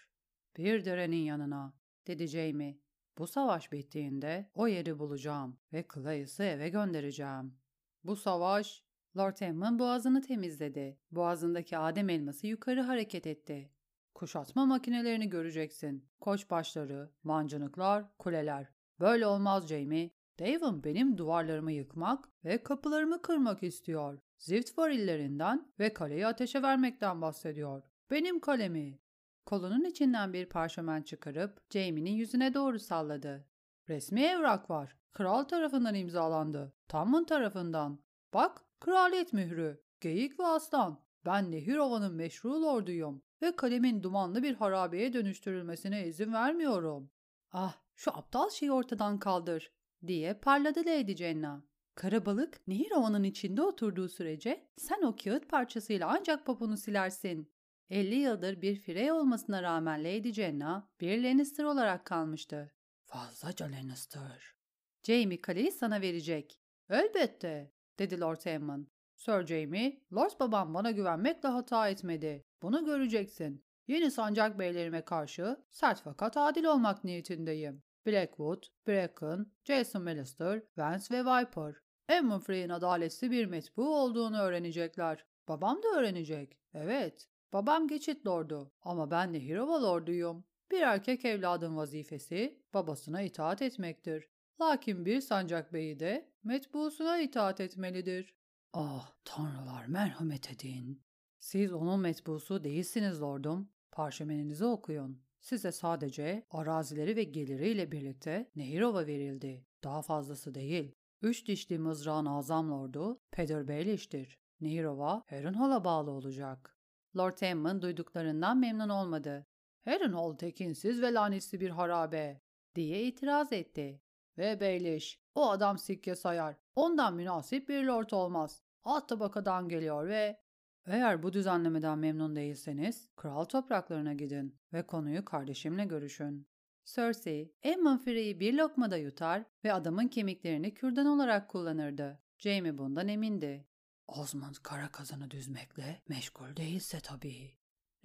[0.57, 1.73] Bir derenin yanına,
[2.07, 2.77] dedi Jamie.
[3.17, 7.57] Bu savaş bittiğinde o yeri bulacağım ve Clays'ı eve göndereceğim.
[8.03, 8.83] Bu savaş,
[9.17, 10.99] Lord Hammond boğazını temizledi.
[11.11, 13.71] Boğazındaki adem elması yukarı hareket etti.
[14.15, 16.09] Kuşatma makinelerini göreceksin.
[16.21, 18.69] Koç başları, mancınıklar, kuleler.
[18.99, 20.11] Böyle olmaz Jamie.
[20.39, 24.19] Davin benim duvarlarımı yıkmak ve kapılarımı kırmak istiyor.
[24.43, 27.83] Zift varillerinden ve kaleyi ateşe vermekten bahsediyor.
[28.11, 28.99] Benim kalemi.
[29.45, 33.47] Kolunun içinden bir parşömen çıkarıp Jamie'nin yüzüne doğru salladı.
[33.89, 34.97] Resmi evrak var.
[35.13, 36.73] Kral tarafından imzalandı.
[36.87, 37.99] Tamın tarafından.
[38.33, 39.83] Bak, kraliyet mührü.
[40.01, 40.99] Geyik ve aslan.
[41.25, 47.11] Ben Nehirova'nın meşru lorduyum ve kalemin dumanlı bir harabeye dönüştürülmesine izin vermiyorum.
[47.51, 49.71] Ah, şu aptal şeyi ortadan kaldır,
[50.07, 51.63] diye parladı Lady Jenna.
[51.95, 57.53] Karabalık Nehirova'nın içinde oturduğu sürece sen o kağıt parçasıyla ancak poponu silersin.
[57.89, 62.71] 50 yıldır bir Frey olmasına rağmen Lady Jenna bir Lannister olarak kalmıştı.
[63.05, 64.55] Fazlaca Lannister.
[65.03, 66.59] Jaime kaleyi sana verecek.
[66.89, 68.87] Elbette, dedi Lord Aemon.
[69.15, 72.43] Sir Jaime, Lord babam bana güvenmekle hata etmedi.
[72.61, 73.65] Bunu göreceksin.
[73.87, 77.83] Yeni sancak beylerime karşı sert fakat adil olmak niyetindeyim.
[78.05, 81.82] Blackwood, Bracken, Jason Mallister, Vance ve Viper.
[82.09, 85.25] Aemon Frey'in adaletsiz bir metbu olduğunu öğrenecekler.
[85.47, 86.57] Babam da öğrenecek.
[86.73, 90.43] Evet, babam geçit lordu ama ben de Hirova lorduyum.
[90.71, 94.29] Bir erkek evladın vazifesi babasına itaat etmektir.
[94.61, 98.35] Lakin bir sancak beyi de metbuusuna itaat etmelidir.
[98.73, 101.03] Ah tanrılar merhamet edin.
[101.39, 103.69] Siz onun metbusu değilsiniz lordum.
[103.91, 105.21] Parşömeninizi okuyun.
[105.41, 109.65] Size sadece arazileri ve geliriyle birlikte Nehirova verildi.
[109.83, 110.95] Daha fazlası değil.
[111.23, 114.39] Üç dişli mızrağın azam lordu Peter Baelish'tir.
[114.61, 116.77] Nehirova Harrenhal'a bağlı olacak.
[117.17, 119.45] Lord Hammond duyduklarından memnun olmadı.
[119.85, 122.41] Harrenhal tekinsiz ve lanetli bir harabe
[122.75, 124.01] diye itiraz etti.
[124.37, 126.55] Ve Baelish, o adam sikke sayar.
[126.75, 128.63] Ondan münasip bir lord olmaz.
[128.83, 130.39] Alt tabakadan geliyor ve
[130.85, 136.47] eğer bu düzenlemeden memnun değilseniz kral topraklarına gidin ve konuyu kardeşimle görüşün.
[136.85, 142.19] Cersei, Aemon Frey'i bir lokmada yutar ve adamın kemiklerini kürdan olarak kullanırdı.
[142.37, 143.67] Jaime bundan emindi.
[144.07, 147.51] Osmond kara kazanı düzmekle meşgul değilse tabii.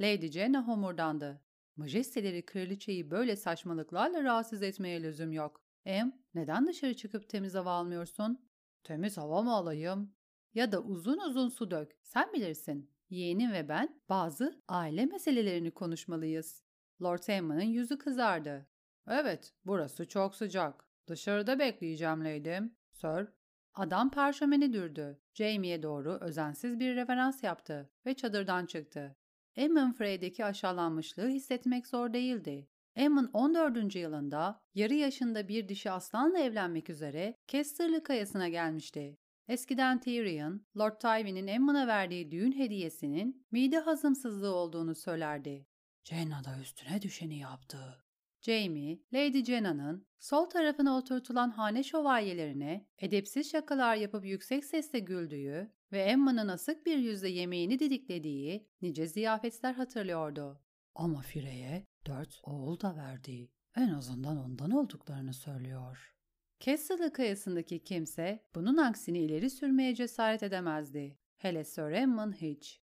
[0.00, 1.42] Lady Jenna homurdandı.
[1.76, 5.64] Majesteleri kraliçeyi böyle saçmalıklarla rahatsız etmeye lüzum yok.
[5.84, 8.48] Em, neden dışarı çıkıp temiz hava almıyorsun?
[8.84, 10.14] Temiz hava mı alayım?
[10.54, 11.96] Ya da uzun uzun su dök.
[12.02, 12.90] Sen bilirsin.
[13.10, 16.67] Yeğenim ve ben bazı aile meselelerini konuşmalıyız.
[17.02, 18.66] Lord Hammond'ın yüzü kızardı.
[19.08, 20.84] Evet, burası çok sıcak.
[21.08, 22.76] Dışarıda bekleyeceğim leydim.
[22.92, 23.28] Sir.
[23.74, 25.20] Adam parşömeni dürdü.
[25.34, 29.16] Jamie'ye doğru özensiz bir reverans yaptı ve çadırdan çıktı.
[29.58, 32.68] Aemon Frey'deki aşağılanmışlığı hissetmek zor değildi.
[32.96, 33.96] Aemon 14.
[33.96, 39.18] yılında yarı yaşında bir dişi aslanla evlenmek üzere Casterly kayasına gelmişti.
[39.48, 45.66] Eskiden Tyrion, Lord Tywin'in Aemon'a verdiği düğün hediyesinin mide hazımsızlığı olduğunu söylerdi.
[46.08, 48.04] Jaina da üstüne düşeni yaptı.
[48.40, 56.02] Jamie, Lady Jenna'nın sol tarafına oturtulan hane şövalyelerine edepsiz şakalar yapıp yüksek sesle güldüğü ve
[56.02, 60.60] Emma'nın asık bir yüzle yemeğini didiklediği nice ziyafetler hatırlıyordu.
[60.94, 63.50] Ama Fire'ye dört oğul da verdi.
[63.76, 66.14] En azından ondan olduklarını söylüyor.
[66.60, 71.18] Castle kayasındaki kimse bunun aksini ileri sürmeye cesaret edemezdi.
[71.36, 72.80] Hele Sir Emmon hiç.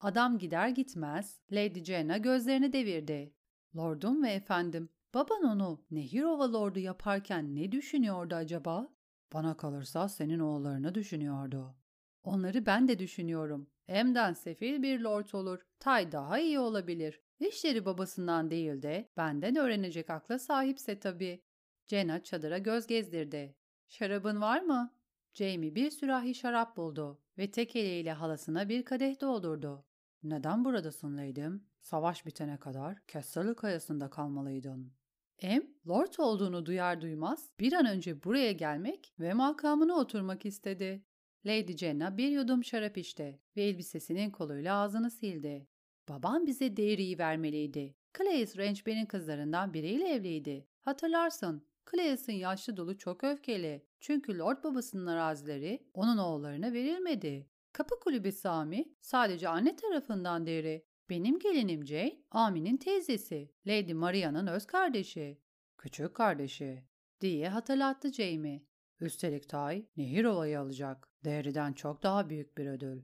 [0.00, 3.34] Adam gider gitmez Lady Jenna gözlerini devirdi.
[3.76, 8.88] Lordum ve efendim, baban onu Nehirova Lord'u yaparken ne düşünüyordu acaba?
[9.32, 11.76] Bana kalırsa senin oğullarını düşünüyordu.
[12.22, 13.70] Onları ben de düşünüyorum.
[13.88, 15.66] Emden sefil bir lord olur.
[15.80, 17.20] Tay daha iyi olabilir.
[17.40, 21.42] İşleri babasından değil de benden öğrenecek akla sahipse tabii.
[21.86, 23.56] Jenna çadıra göz gezdirdi.
[23.88, 24.94] Şarabın var mı?
[25.34, 29.87] Jamie bir sürahi şarap buldu ve tek eliyle halasına bir kadeh doldurdu.
[30.22, 31.64] Neden buradasın Lady'm?
[31.80, 34.92] Savaş bitene kadar Castle kayasında kalmalıydın.
[35.38, 41.04] Em, Lord olduğunu duyar duymaz bir an önce buraya gelmek ve makamına oturmak istedi.
[41.46, 45.68] Lady Jenna bir yudum şarap içti ve elbisesinin koluyla ağzını sildi.
[46.08, 47.94] Babam bize değeriyi vermeliydi.
[48.18, 50.66] Claes Ranchben'in kızlarından biriyle evliydi.
[50.80, 53.86] Hatırlarsın, Claes'in yaşlı dolu çok öfkeli.
[54.00, 57.46] Çünkü Lord babasının arazileri onun oğullarına verilmedi.
[57.78, 60.86] Kapı kulübü Sami sadece anne tarafından deri.
[61.10, 65.42] Benim gelinim Jane, Amin'in teyzesi, Lady Maria'nın öz kardeşi.
[65.78, 66.84] Küçük kardeşi,
[67.20, 68.62] diye hatırlattı Jamie.
[69.00, 71.08] Üstelik Tay, nehir olayı alacak.
[71.24, 73.02] Değeriden çok daha büyük bir ödül.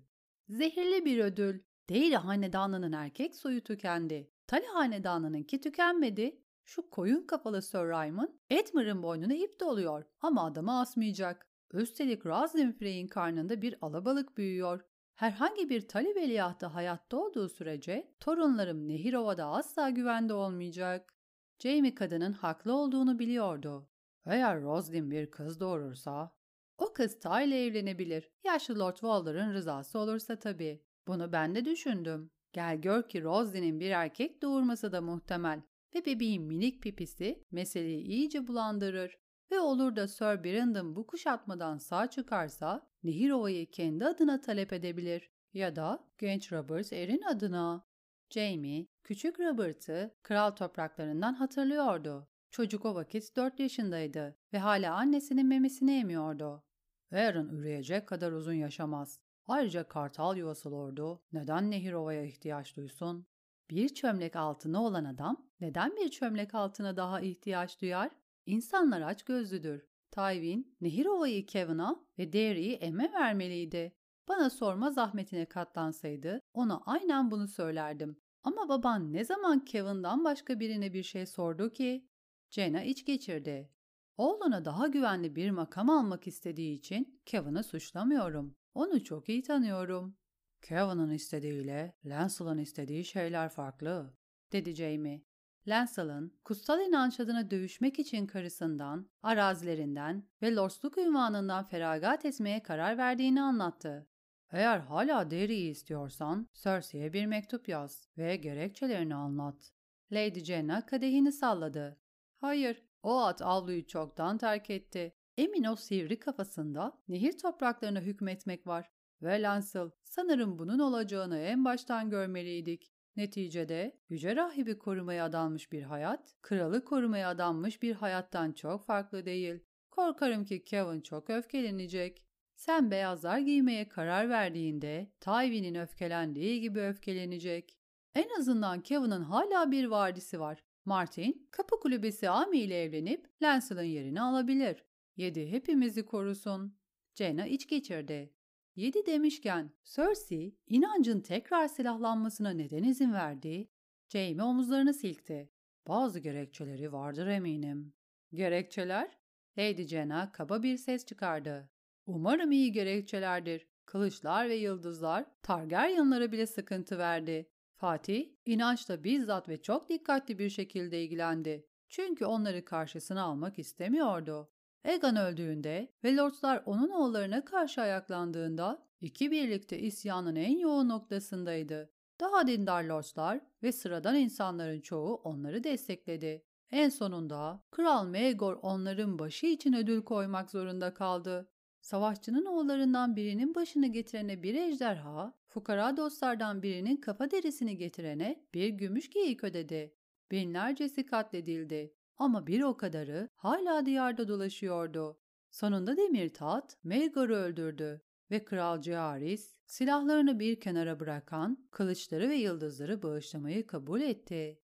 [0.48, 1.60] Zehirli bir ödül.
[1.88, 4.30] Değil hanedanının erkek soyu tükendi.
[4.46, 6.42] Tali hanedanınınki tükenmedi.
[6.64, 11.53] Şu koyun kafalı Sir Raymond, Edmund'ın boynuna ip doluyor ama adamı asmayacak.
[11.74, 14.80] Üstelik Roslyn Frey'in karnında bir alabalık büyüyor.
[15.14, 21.14] Herhangi bir Tali veliahtı hayatta olduğu sürece torunlarım Nehirova'da asla güvende olmayacak.
[21.58, 23.88] Jamie kadının haklı olduğunu biliyordu.
[24.26, 26.34] Eğer Roslyn bir kız doğurursa...
[26.78, 28.30] O kız Ty ile evlenebilir.
[28.44, 30.84] Yaşlı Lord Walder'ın rızası olursa tabii.
[31.06, 32.30] Bunu ben de düşündüm.
[32.52, 35.62] Gel gör ki Roslyn'in bir erkek doğurması da muhtemel
[35.94, 39.23] ve bebeğin minik pipisi meseleyi iyice bulandırır.
[39.50, 45.30] Ve olur da Sir Brandon bu kuşatmadan sağ çıkarsa Nehir Ova'yı kendi adına talep edebilir
[45.52, 47.86] ya da genç Robert Erin adına.
[48.30, 52.28] Jamie, küçük Robert'ı kral topraklarından hatırlıyordu.
[52.50, 56.64] Çocuk o vakit 4 yaşındaydı ve hala annesinin memesini emiyordu.
[57.12, 59.20] Aaron üreyecek kadar uzun yaşamaz.
[59.46, 63.26] Ayrıca kartal yuvası lordu neden Nehir Ova'ya ihtiyaç duysun?
[63.70, 68.10] Bir çömlek altına olan adam neden bir çömlek altına daha ihtiyaç duyar?
[68.46, 69.86] İnsanlar aç gözlüdür.
[70.10, 73.92] Tywin, Nehir Ova'yı Kevin'a ve Derry'i Emme vermeliydi.
[74.28, 78.16] Bana sorma zahmetine katlansaydı ona aynen bunu söylerdim.
[78.44, 82.08] Ama baban ne zaman Kevin'dan başka birine bir şey sordu ki?
[82.50, 83.70] Jenna iç geçirdi.
[84.16, 88.56] Oğluna daha güvenli bir makam almak istediği için Kevin'i suçlamıyorum.
[88.74, 90.16] Onu çok iyi tanıyorum.
[90.62, 94.14] Kevin'ın istediğiyle Lancel'ın istediği şeyler farklı,
[94.52, 95.22] dedi Jamie.
[95.68, 103.42] Lancel'ın kutsal inanç adına dövüşmek için karısından, arazilerinden ve lordsluk ünvanından feragat etmeye karar verdiğini
[103.42, 104.06] anlattı.
[104.52, 109.72] Eğer hala Derry'i istiyorsan Cersei'ye bir mektup yaz ve gerekçelerini anlat.
[110.12, 111.98] Lady Jenna kadehini salladı.
[112.36, 115.12] Hayır, o at avluyu çoktan terk etti.
[115.36, 118.90] Emin o sivri kafasında nehir topraklarına hükmetmek var.
[119.22, 122.93] Ve Lancel, sanırım bunun olacağını en baştan görmeliydik.
[123.16, 129.60] Neticede yüce rahibi korumaya adanmış bir hayat, kralı korumaya adanmış bir hayattan çok farklı değil.
[129.90, 132.24] Korkarım ki Kevin çok öfkelenecek.
[132.54, 137.78] Sen beyazlar giymeye karar verdiğinde Tywin'in öfkelendiği gibi öfkelenecek.
[138.14, 140.64] En azından Kevin'in hala bir vardisi var.
[140.84, 144.84] Martin, kapı kulübesi Ami ile evlenip Lancel'ın yerini alabilir.
[145.16, 146.78] Yedi hepimizi korusun.
[147.14, 148.33] Jaina iç geçirdi.
[148.76, 153.68] Yedi demişken Cersei inancın tekrar silahlanmasına neden izin verdi?
[154.08, 155.50] Jaime omuzlarını silkti.
[155.88, 157.94] Bazı gerekçeleri vardır eminim.
[158.32, 159.18] Gerekçeler?
[159.58, 161.70] Lady Jenna kaba bir ses çıkardı.
[162.06, 163.66] Umarım iyi gerekçelerdir.
[163.86, 167.50] Kılıçlar ve yıldızlar Targaryenlara bile sıkıntı verdi.
[167.76, 171.66] Fatih, inançla bizzat ve çok dikkatli bir şekilde ilgilendi.
[171.88, 174.53] Çünkü onları karşısına almak istemiyordu.
[174.84, 181.90] Egan öldüğünde ve lordlar onun oğullarına karşı ayaklandığında iki birlikte isyanın en yoğun noktasındaydı.
[182.20, 186.42] Daha dindar lordlar ve sıradan insanların çoğu onları destekledi.
[186.70, 191.48] En sonunda Kral Maegor onların başı için ödül koymak zorunda kaldı.
[191.80, 199.10] Savaşçının oğullarından birinin başını getirene bir ejderha, fukara dostlardan birinin kafa derisini getirene bir gümüş
[199.10, 199.94] geyik ödedi.
[200.30, 205.18] Binlercesi katledildi ama bir o kadarı hala diyarda dolaşıyordu.
[205.50, 213.02] Sonunda demir tat Melgor'u öldürdü ve Kral Ciaris silahlarını bir kenara bırakan kılıçları ve yıldızları
[213.02, 214.60] bağışlamayı kabul etti.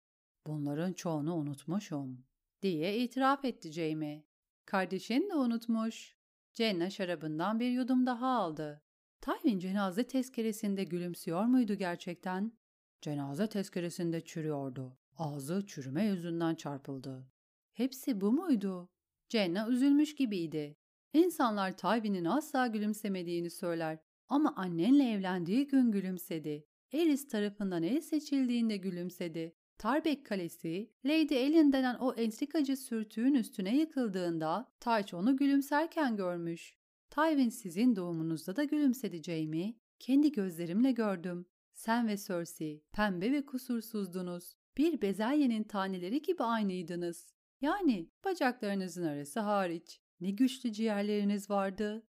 [0.47, 2.25] Bunların çoğunu unutmuşum
[2.61, 4.25] diye itiraf etti Jamie.
[4.65, 6.15] Kardeşin de unutmuş.
[6.53, 8.81] Jenna şarabından bir yudum daha aldı.
[9.21, 12.51] Tywin cenaze tezkeresinde gülümsüyor muydu gerçekten?
[13.01, 14.97] Cenaze tezkeresinde çürüyordu.
[15.17, 17.34] Ağzı çürüme yüzünden çarpıldı.
[17.75, 18.89] Hepsi bu muydu?
[19.29, 20.77] Jenna üzülmüş gibiydi.
[21.13, 26.65] İnsanlar Tywin'in asla gülümsemediğini söyler ama annenle evlendiği gün gülümsedi.
[26.93, 29.55] Eris tarafından el seçildiğinde gülümsedi.
[29.77, 36.77] Tarbek Kalesi, Lady Ellen denen o entrikacı sürtüğün üstüne yıkıldığında Tych onu gülümserken görmüş.
[37.09, 39.75] Tywin sizin doğumunuzda da gülümsedi Jamie.
[39.99, 41.45] Kendi gözlerimle gördüm.
[41.73, 44.55] Sen ve Cersei pembe ve kusursuzdunuz.
[44.77, 47.34] Bir bezelyenin taneleri gibi aynıydınız.
[47.65, 50.01] Yani bacaklarınızın arası hariç.
[50.21, 52.03] Ne güçlü ciğerleriniz vardı.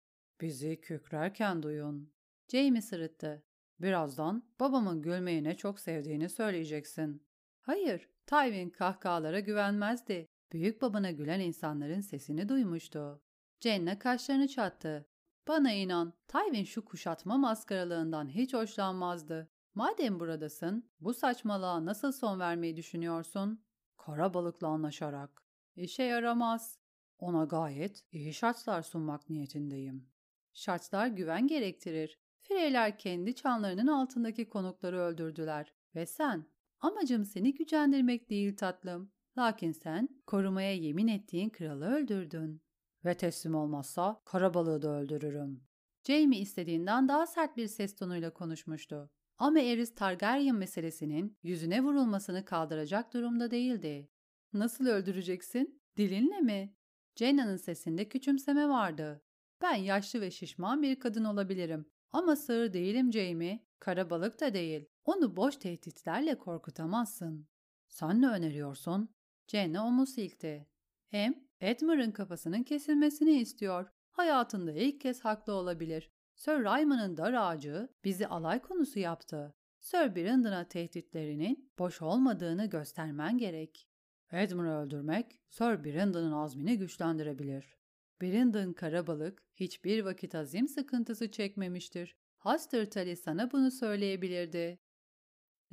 [0.41, 2.13] Bizi kükrerken duyun.
[2.51, 3.43] Jamie sırıttı.
[3.79, 7.23] Birazdan babamın gülmeyi ne çok sevdiğini söyleyeceksin.
[7.61, 10.27] Hayır, Tywin kahkahalara güvenmezdi.
[10.51, 13.21] Büyük babana gülen insanların sesini duymuştu.
[13.59, 15.05] Cenna kaşlarını çattı.
[15.47, 19.49] Bana inan, Tywin şu kuşatma maskaralığından hiç hoşlanmazdı.
[19.75, 23.63] Madem buradasın, bu saçmalığa nasıl son vermeyi düşünüyorsun?
[23.97, 25.42] Kara balıkla anlaşarak.
[25.75, 26.79] İşe yaramaz.
[27.19, 30.09] Ona gayet iyi şartlar sunmak niyetindeyim.
[30.53, 32.19] Şartlar güven gerektirir.
[32.41, 35.73] Fireyler kendi çanlarının altındaki konukları öldürdüler.
[35.95, 36.45] Ve sen,
[36.79, 39.11] amacım seni gücendirmek değil tatlım.
[39.37, 42.61] Lakin sen korumaya yemin ettiğin kralı öldürdün.
[43.05, 45.63] Ve teslim olmazsa kara balığı da öldürürüm.
[46.07, 49.09] Jamie istediğinden daha sert bir ses tonuyla konuşmuştu.
[49.37, 54.09] Ama Eris Targaryen meselesinin yüzüne vurulmasını kaldıracak durumda değildi.
[54.53, 55.81] Nasıl öldüreceksin?
[55.97, 56.75] Dilinle mi?
[57.15, 59.21] Cenna'nın sesinde küçümseme vardı.
[59.61, 61.85] Ben yaşlı ve şişman bir kadın olabilirim.
[62.11, 63.65] Ama sığır değilim Jamie.
[63.79, 64.85] Kara balık da değil.
[65.05, 67.47] Onu boş tehditlerle korkutamazsın.
[67.87, 69.09] Sen ne öneriyorsun?
[69.47, 70.67] Jenna omuz silkti.
[71.07, 73.89] Hem Edmund'ın kafasının kesilmesini istiyor.
[74.11, 76.11] Hayatında ilk kez haklı olabilir.
[76.35, 79.55] Sir Raymond'ın dar ağacı bizi alay konusu yaptı.
[79.79, 83.87] Sir Brandon'a tehditlerinin boş olmadığını göstermen gerek.
[84.33, 87.77] Edmund'u öldürmek Sir Brandon'ın azmini güçlendirebilir.
[88.21, 92.15] Brandon karabalık hiçbir vakit azim sıkıntısı çekmemiştir.
[92.37, 94.79] Haster Tully sana bunu söyleyebilirdi.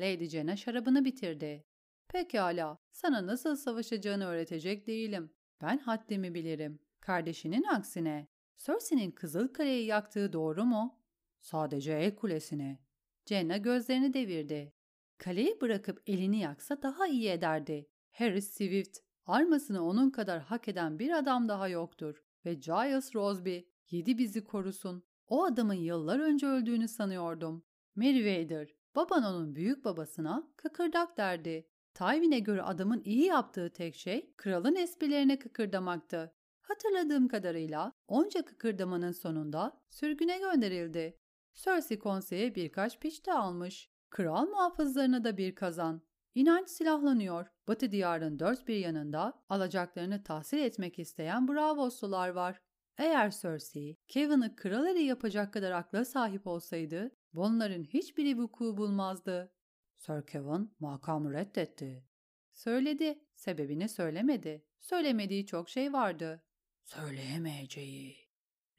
[0.00, 1.64] Lady Jenna şarabını bitirdi.
[2.08, 5.30] Pekala, sana nasıl savaşacağını öğretecek değilim.
[5.60, 6.78] Ben haddimi bilirim.
[7.00, 8.28] Kardeşinin aksine.
[8.56, 11.00] Cersei'nin Kızıl Kale'yi yaktığı doğru mu?
[11.40, 12.78] Sadece el kulesini.
[13.26, 14.72] Jenna gözlerini devirdi.
[15.18, 17.86] Kaleyi bırakıp elini yaksa daha iyi ederdi.
[18.12, 22.22] Harris Swift, armasını onun kadar hak eden bir adam daha yoktur.
[22.44, 23.58] Ve Giles Rosby,
[23.90, 25.02] yedi bizi korusun.
[25.28, 27.64] O adamın yıllar önce öldüğünü sanıyordum.
[27.94, 31.66] Meriwether, baban onun büyük babasına kıkırdak derdi.
[31.94, 36.32] Tywin'e göre adamın iyi yaptığı tek şey kralın esprilerine kıkırdamaktı.
[36.62, 41.18] Hatırladığım kadarıyla onca kıkırdamanın sonunda sürgüne gönderildi.
[41.54, 43.90] Cersei konseye birkaç piç de almış.
[44.10, 46.02] Kral muhafızlarına da bir kazan.
[46.34, 47.46] İnanç silahlanıyor.
[47.70, 52.60] Batı diyarın dört bir yanında alacaklarını tahsil etmek isteyen Bravoslular var.
[52.98, 59.52] Eğer Cersei, Kevin'i kral eli yapacak kadar akla sahip olsaydı, bunların hiçbiri vuku bulmazdı.
[59.96, 62.04] Sir Kevin makamı reddetti.
[62.52, 64.64] Söyledi, sebebini söylemedi.
[64.80, 66.42] Söylemediği çok şey vardı.
[66.84, 68.16] Söyleyemeyeceği.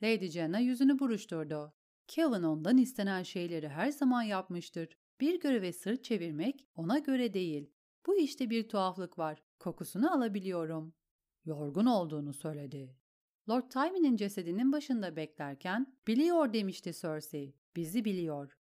[0.03, 1.73] Lady Jenna yüzünü buruşturdu.
[2.07, 4.97] Kevin ondan istenen şeyleri her zaman yapmıştır.
[5.21, 7.73] Bir göreve sırt çevirmek ona göre değil.
[8.05, 9.43] Bu işte bir tuhaflık var.
[9.59, 10.93] Kokusunu alabiliyorum.
[11.45, 12.95] Yorgun olduğunu söyledi.
[13.49, 17.55] Lord Tywin'in cesedinin başında beklerken biliyor demişti Cersei.
[17.75, 18.57] Bizi biliyor.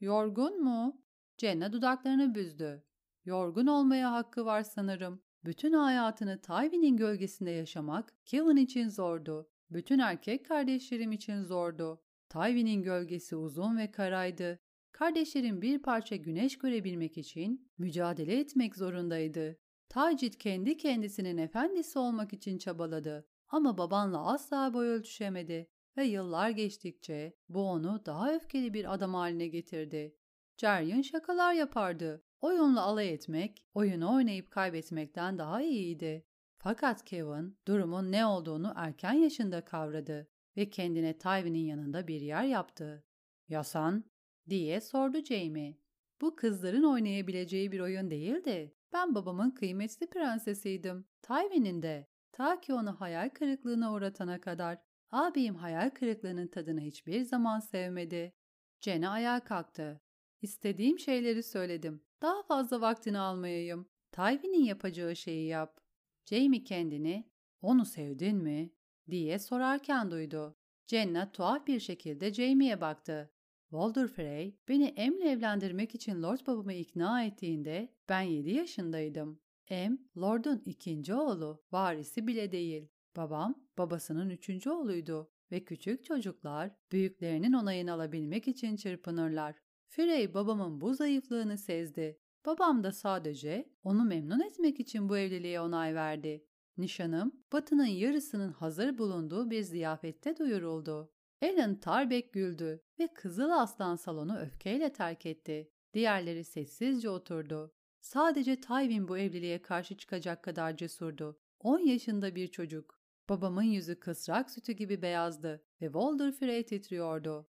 [0.00, 1.02] Yorgun mu?
[1.38, 2.84] Jenna dudaklarını büzdü.
[3.24, 5.22] Yorgun olmaya hakkı var sanırım.
[5.44, 9.50] Bütün hayatını Tywin'in gölgesinde yaşamak Kevin için zordu.
[9.70, 12.02] Bütün erkek kardeşlerim için zordu.
[12.28, 14.58] Tywin'in gölgesi uzun ve karaydı.
[14.92, 19.58] Kardeşlerim bir parça güneş görebilmek için mücadele etmek zorundaydı.
[19.88, 23.28] Tacit kendi kendisinin efendisi olmak için çabaladı.
[23.48, 29.48] Ama babanla asla boy ölçüşemedi ve yıllar geçtikçe bu onu daha öfkeli bir adam haline
[29.48, 30.16] getirdi.
[30.56, 32.24] Ceryon şakalar yapardı.
[32.40, 36.26] Oyunla alay etmek, oyunu oynayıp kaybetmekten daha iyiydi.
[36.58, 43.04] Fakat Kevin durumun ne olduğunu erken yaşında kavradı ve kendine Tywin'in yanında bir yer yaptı.
[43.48, 44.04] Yasan
[44.48, 45.78] diye sordu Jamie.
[46.20, 48.74] Bu kızların oynayabileceği bir oyun değildi.
[48.92, 51.04] Ben babamın kıymetli prensesiydim.
[51.22, 52.08] Tywin'in de.
[52.32, 54.78] Ta ki onu hayal kırıklığına uğratana kadar.
[55.10, 58.32] Abim hayal kırıklığının tadını hiçbir zaman sevmedi.
[58.80, 60.00] Jenna ayağa kalktı.
[60.42, 62.02] İstediğim şeyleri söyledim.
[62.22, 63.88] Daha fazla vaktini almayayım.
[64.12, 65.80] Tywin'in yapacağı şeyi yap.
[66.24, 67.30] Jamie kendini,
[67.62, 68.70] onu sevdin mi?
[69.10, 70.56] diye sorarken duydu.
[70.86, 73.30] Jenna tuhaf bir şekilde Jamie'ye baktı.
[73.72, 79.40] Walder Frey beni Em'le evlendirmek için Lord babamı ikna ettiğinde ben 7 yaşındaydım.
[79.68, 82.88] Em, Lord'un ikinci oğlu, varisi bile değil.
[83.16, 89.54] Babam, babasının üçüncü oğluydu ve küçük çocuklar büyüklerinin onayını alabilmek için çırpınırlar.
[89.88, 92.18] Frey babamın bu zayıflığını sezdi.
[92.46, 96.44] Babam da sadece onu memnun etmek için bu evliliğe onay verdi.
[96.78, 101.12] Nişanım, Batı'nın yarısının hazır bulunduğu bir ziyafette duyuruldu.
[101.42, 105.70] Alan Tarbek güldü ve Kızıl Aslan salonu öfkeyle terk etti.
[105.94, 107.74] Diğerleri sessizce oturdu.
[108.00, 111.38] Sadece Tywin bu evliliğe karşı çıkacak kadar cesurdu.
[111.60, 112.98] 10 yaşında bir çocuk.
[113.28, 117.48] Babamın yüzü kısrak sütü gibi beyazdı ve Walder Frey titriyordu.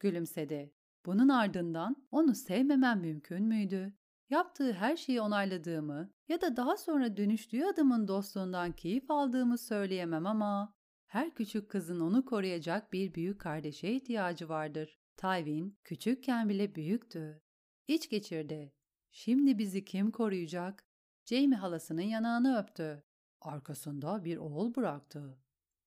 [0.00, 0.74] Gülümsedi.
[1.06, 3.92] Bunun ardından onu sevmemem mümkün müydü?
[4.30, 10.74] Yaptığı her şeyi onayladığımı ya da daha sonra dönüştüğü adamın dostluğundan keyif aldığımı söyleyemem ama
[11.14, 14.98] her küçük kızın onu koruyacak bir büyük kardeşe ihtiyacı vardır.
[15.16, 17.42] Tywin küçükken bile büyüktü.
[17.88, 18.72] İç geçirdi.
[19.10, 20.84] Şimdi bizi kim koruyacak?
[21.24, 23.02] Jamie halasının yanağını öptü.
[23.40, 25.38] Arkasında bir oğul bıraktı.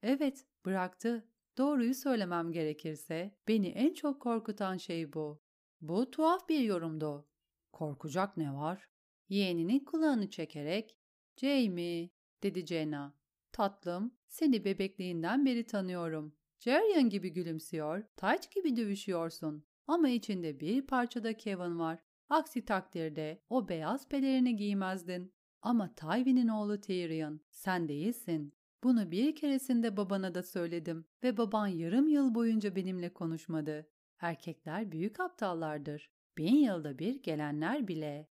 [0.01, 1.27] Evet, bıraktı.
[1.57, 5.41] Doğruyu söylemem gerekirse beni en çok korkutan şey bu.
[5.81, 7.27] Bu tuhaf bir yorumdu.
[7.71, 8.89] Korkacak ne var?
[9.29, 10.97] Yeğeninin kulağını çekerek
[11.37, 12.09] Jamie
[12.43, 13.13] dedi Jenna.
[13.51, 16.35] Tatlım, seni bebekliğinden beri tanıyorum.
[16.59, 19.65] Jerian gibi gülümsüyor, Taç gibi dövüşüyorsun.
[19.87, 21.99] Ama içinde bir parçada Kevin var.
[22.29, 25.33] Aksi takdirde o beyaz pelerini giymezdin.
[25.61, 28.53] Ama Tywin'in oğlu Tyrion, sen değilsin.
[28.83, 33.89] Bunu bir keresinde babana da söyledim ve baban yarım yıl boyunca benimle konuşmadı.
[34.19, 36.11] Erkekler büyük aptallardır.
[36.37, 38.29] Bin yılda bir gelenler bile.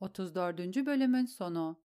[0.00, 0.86] 34.
[0.86, 1.81] bölümün sonu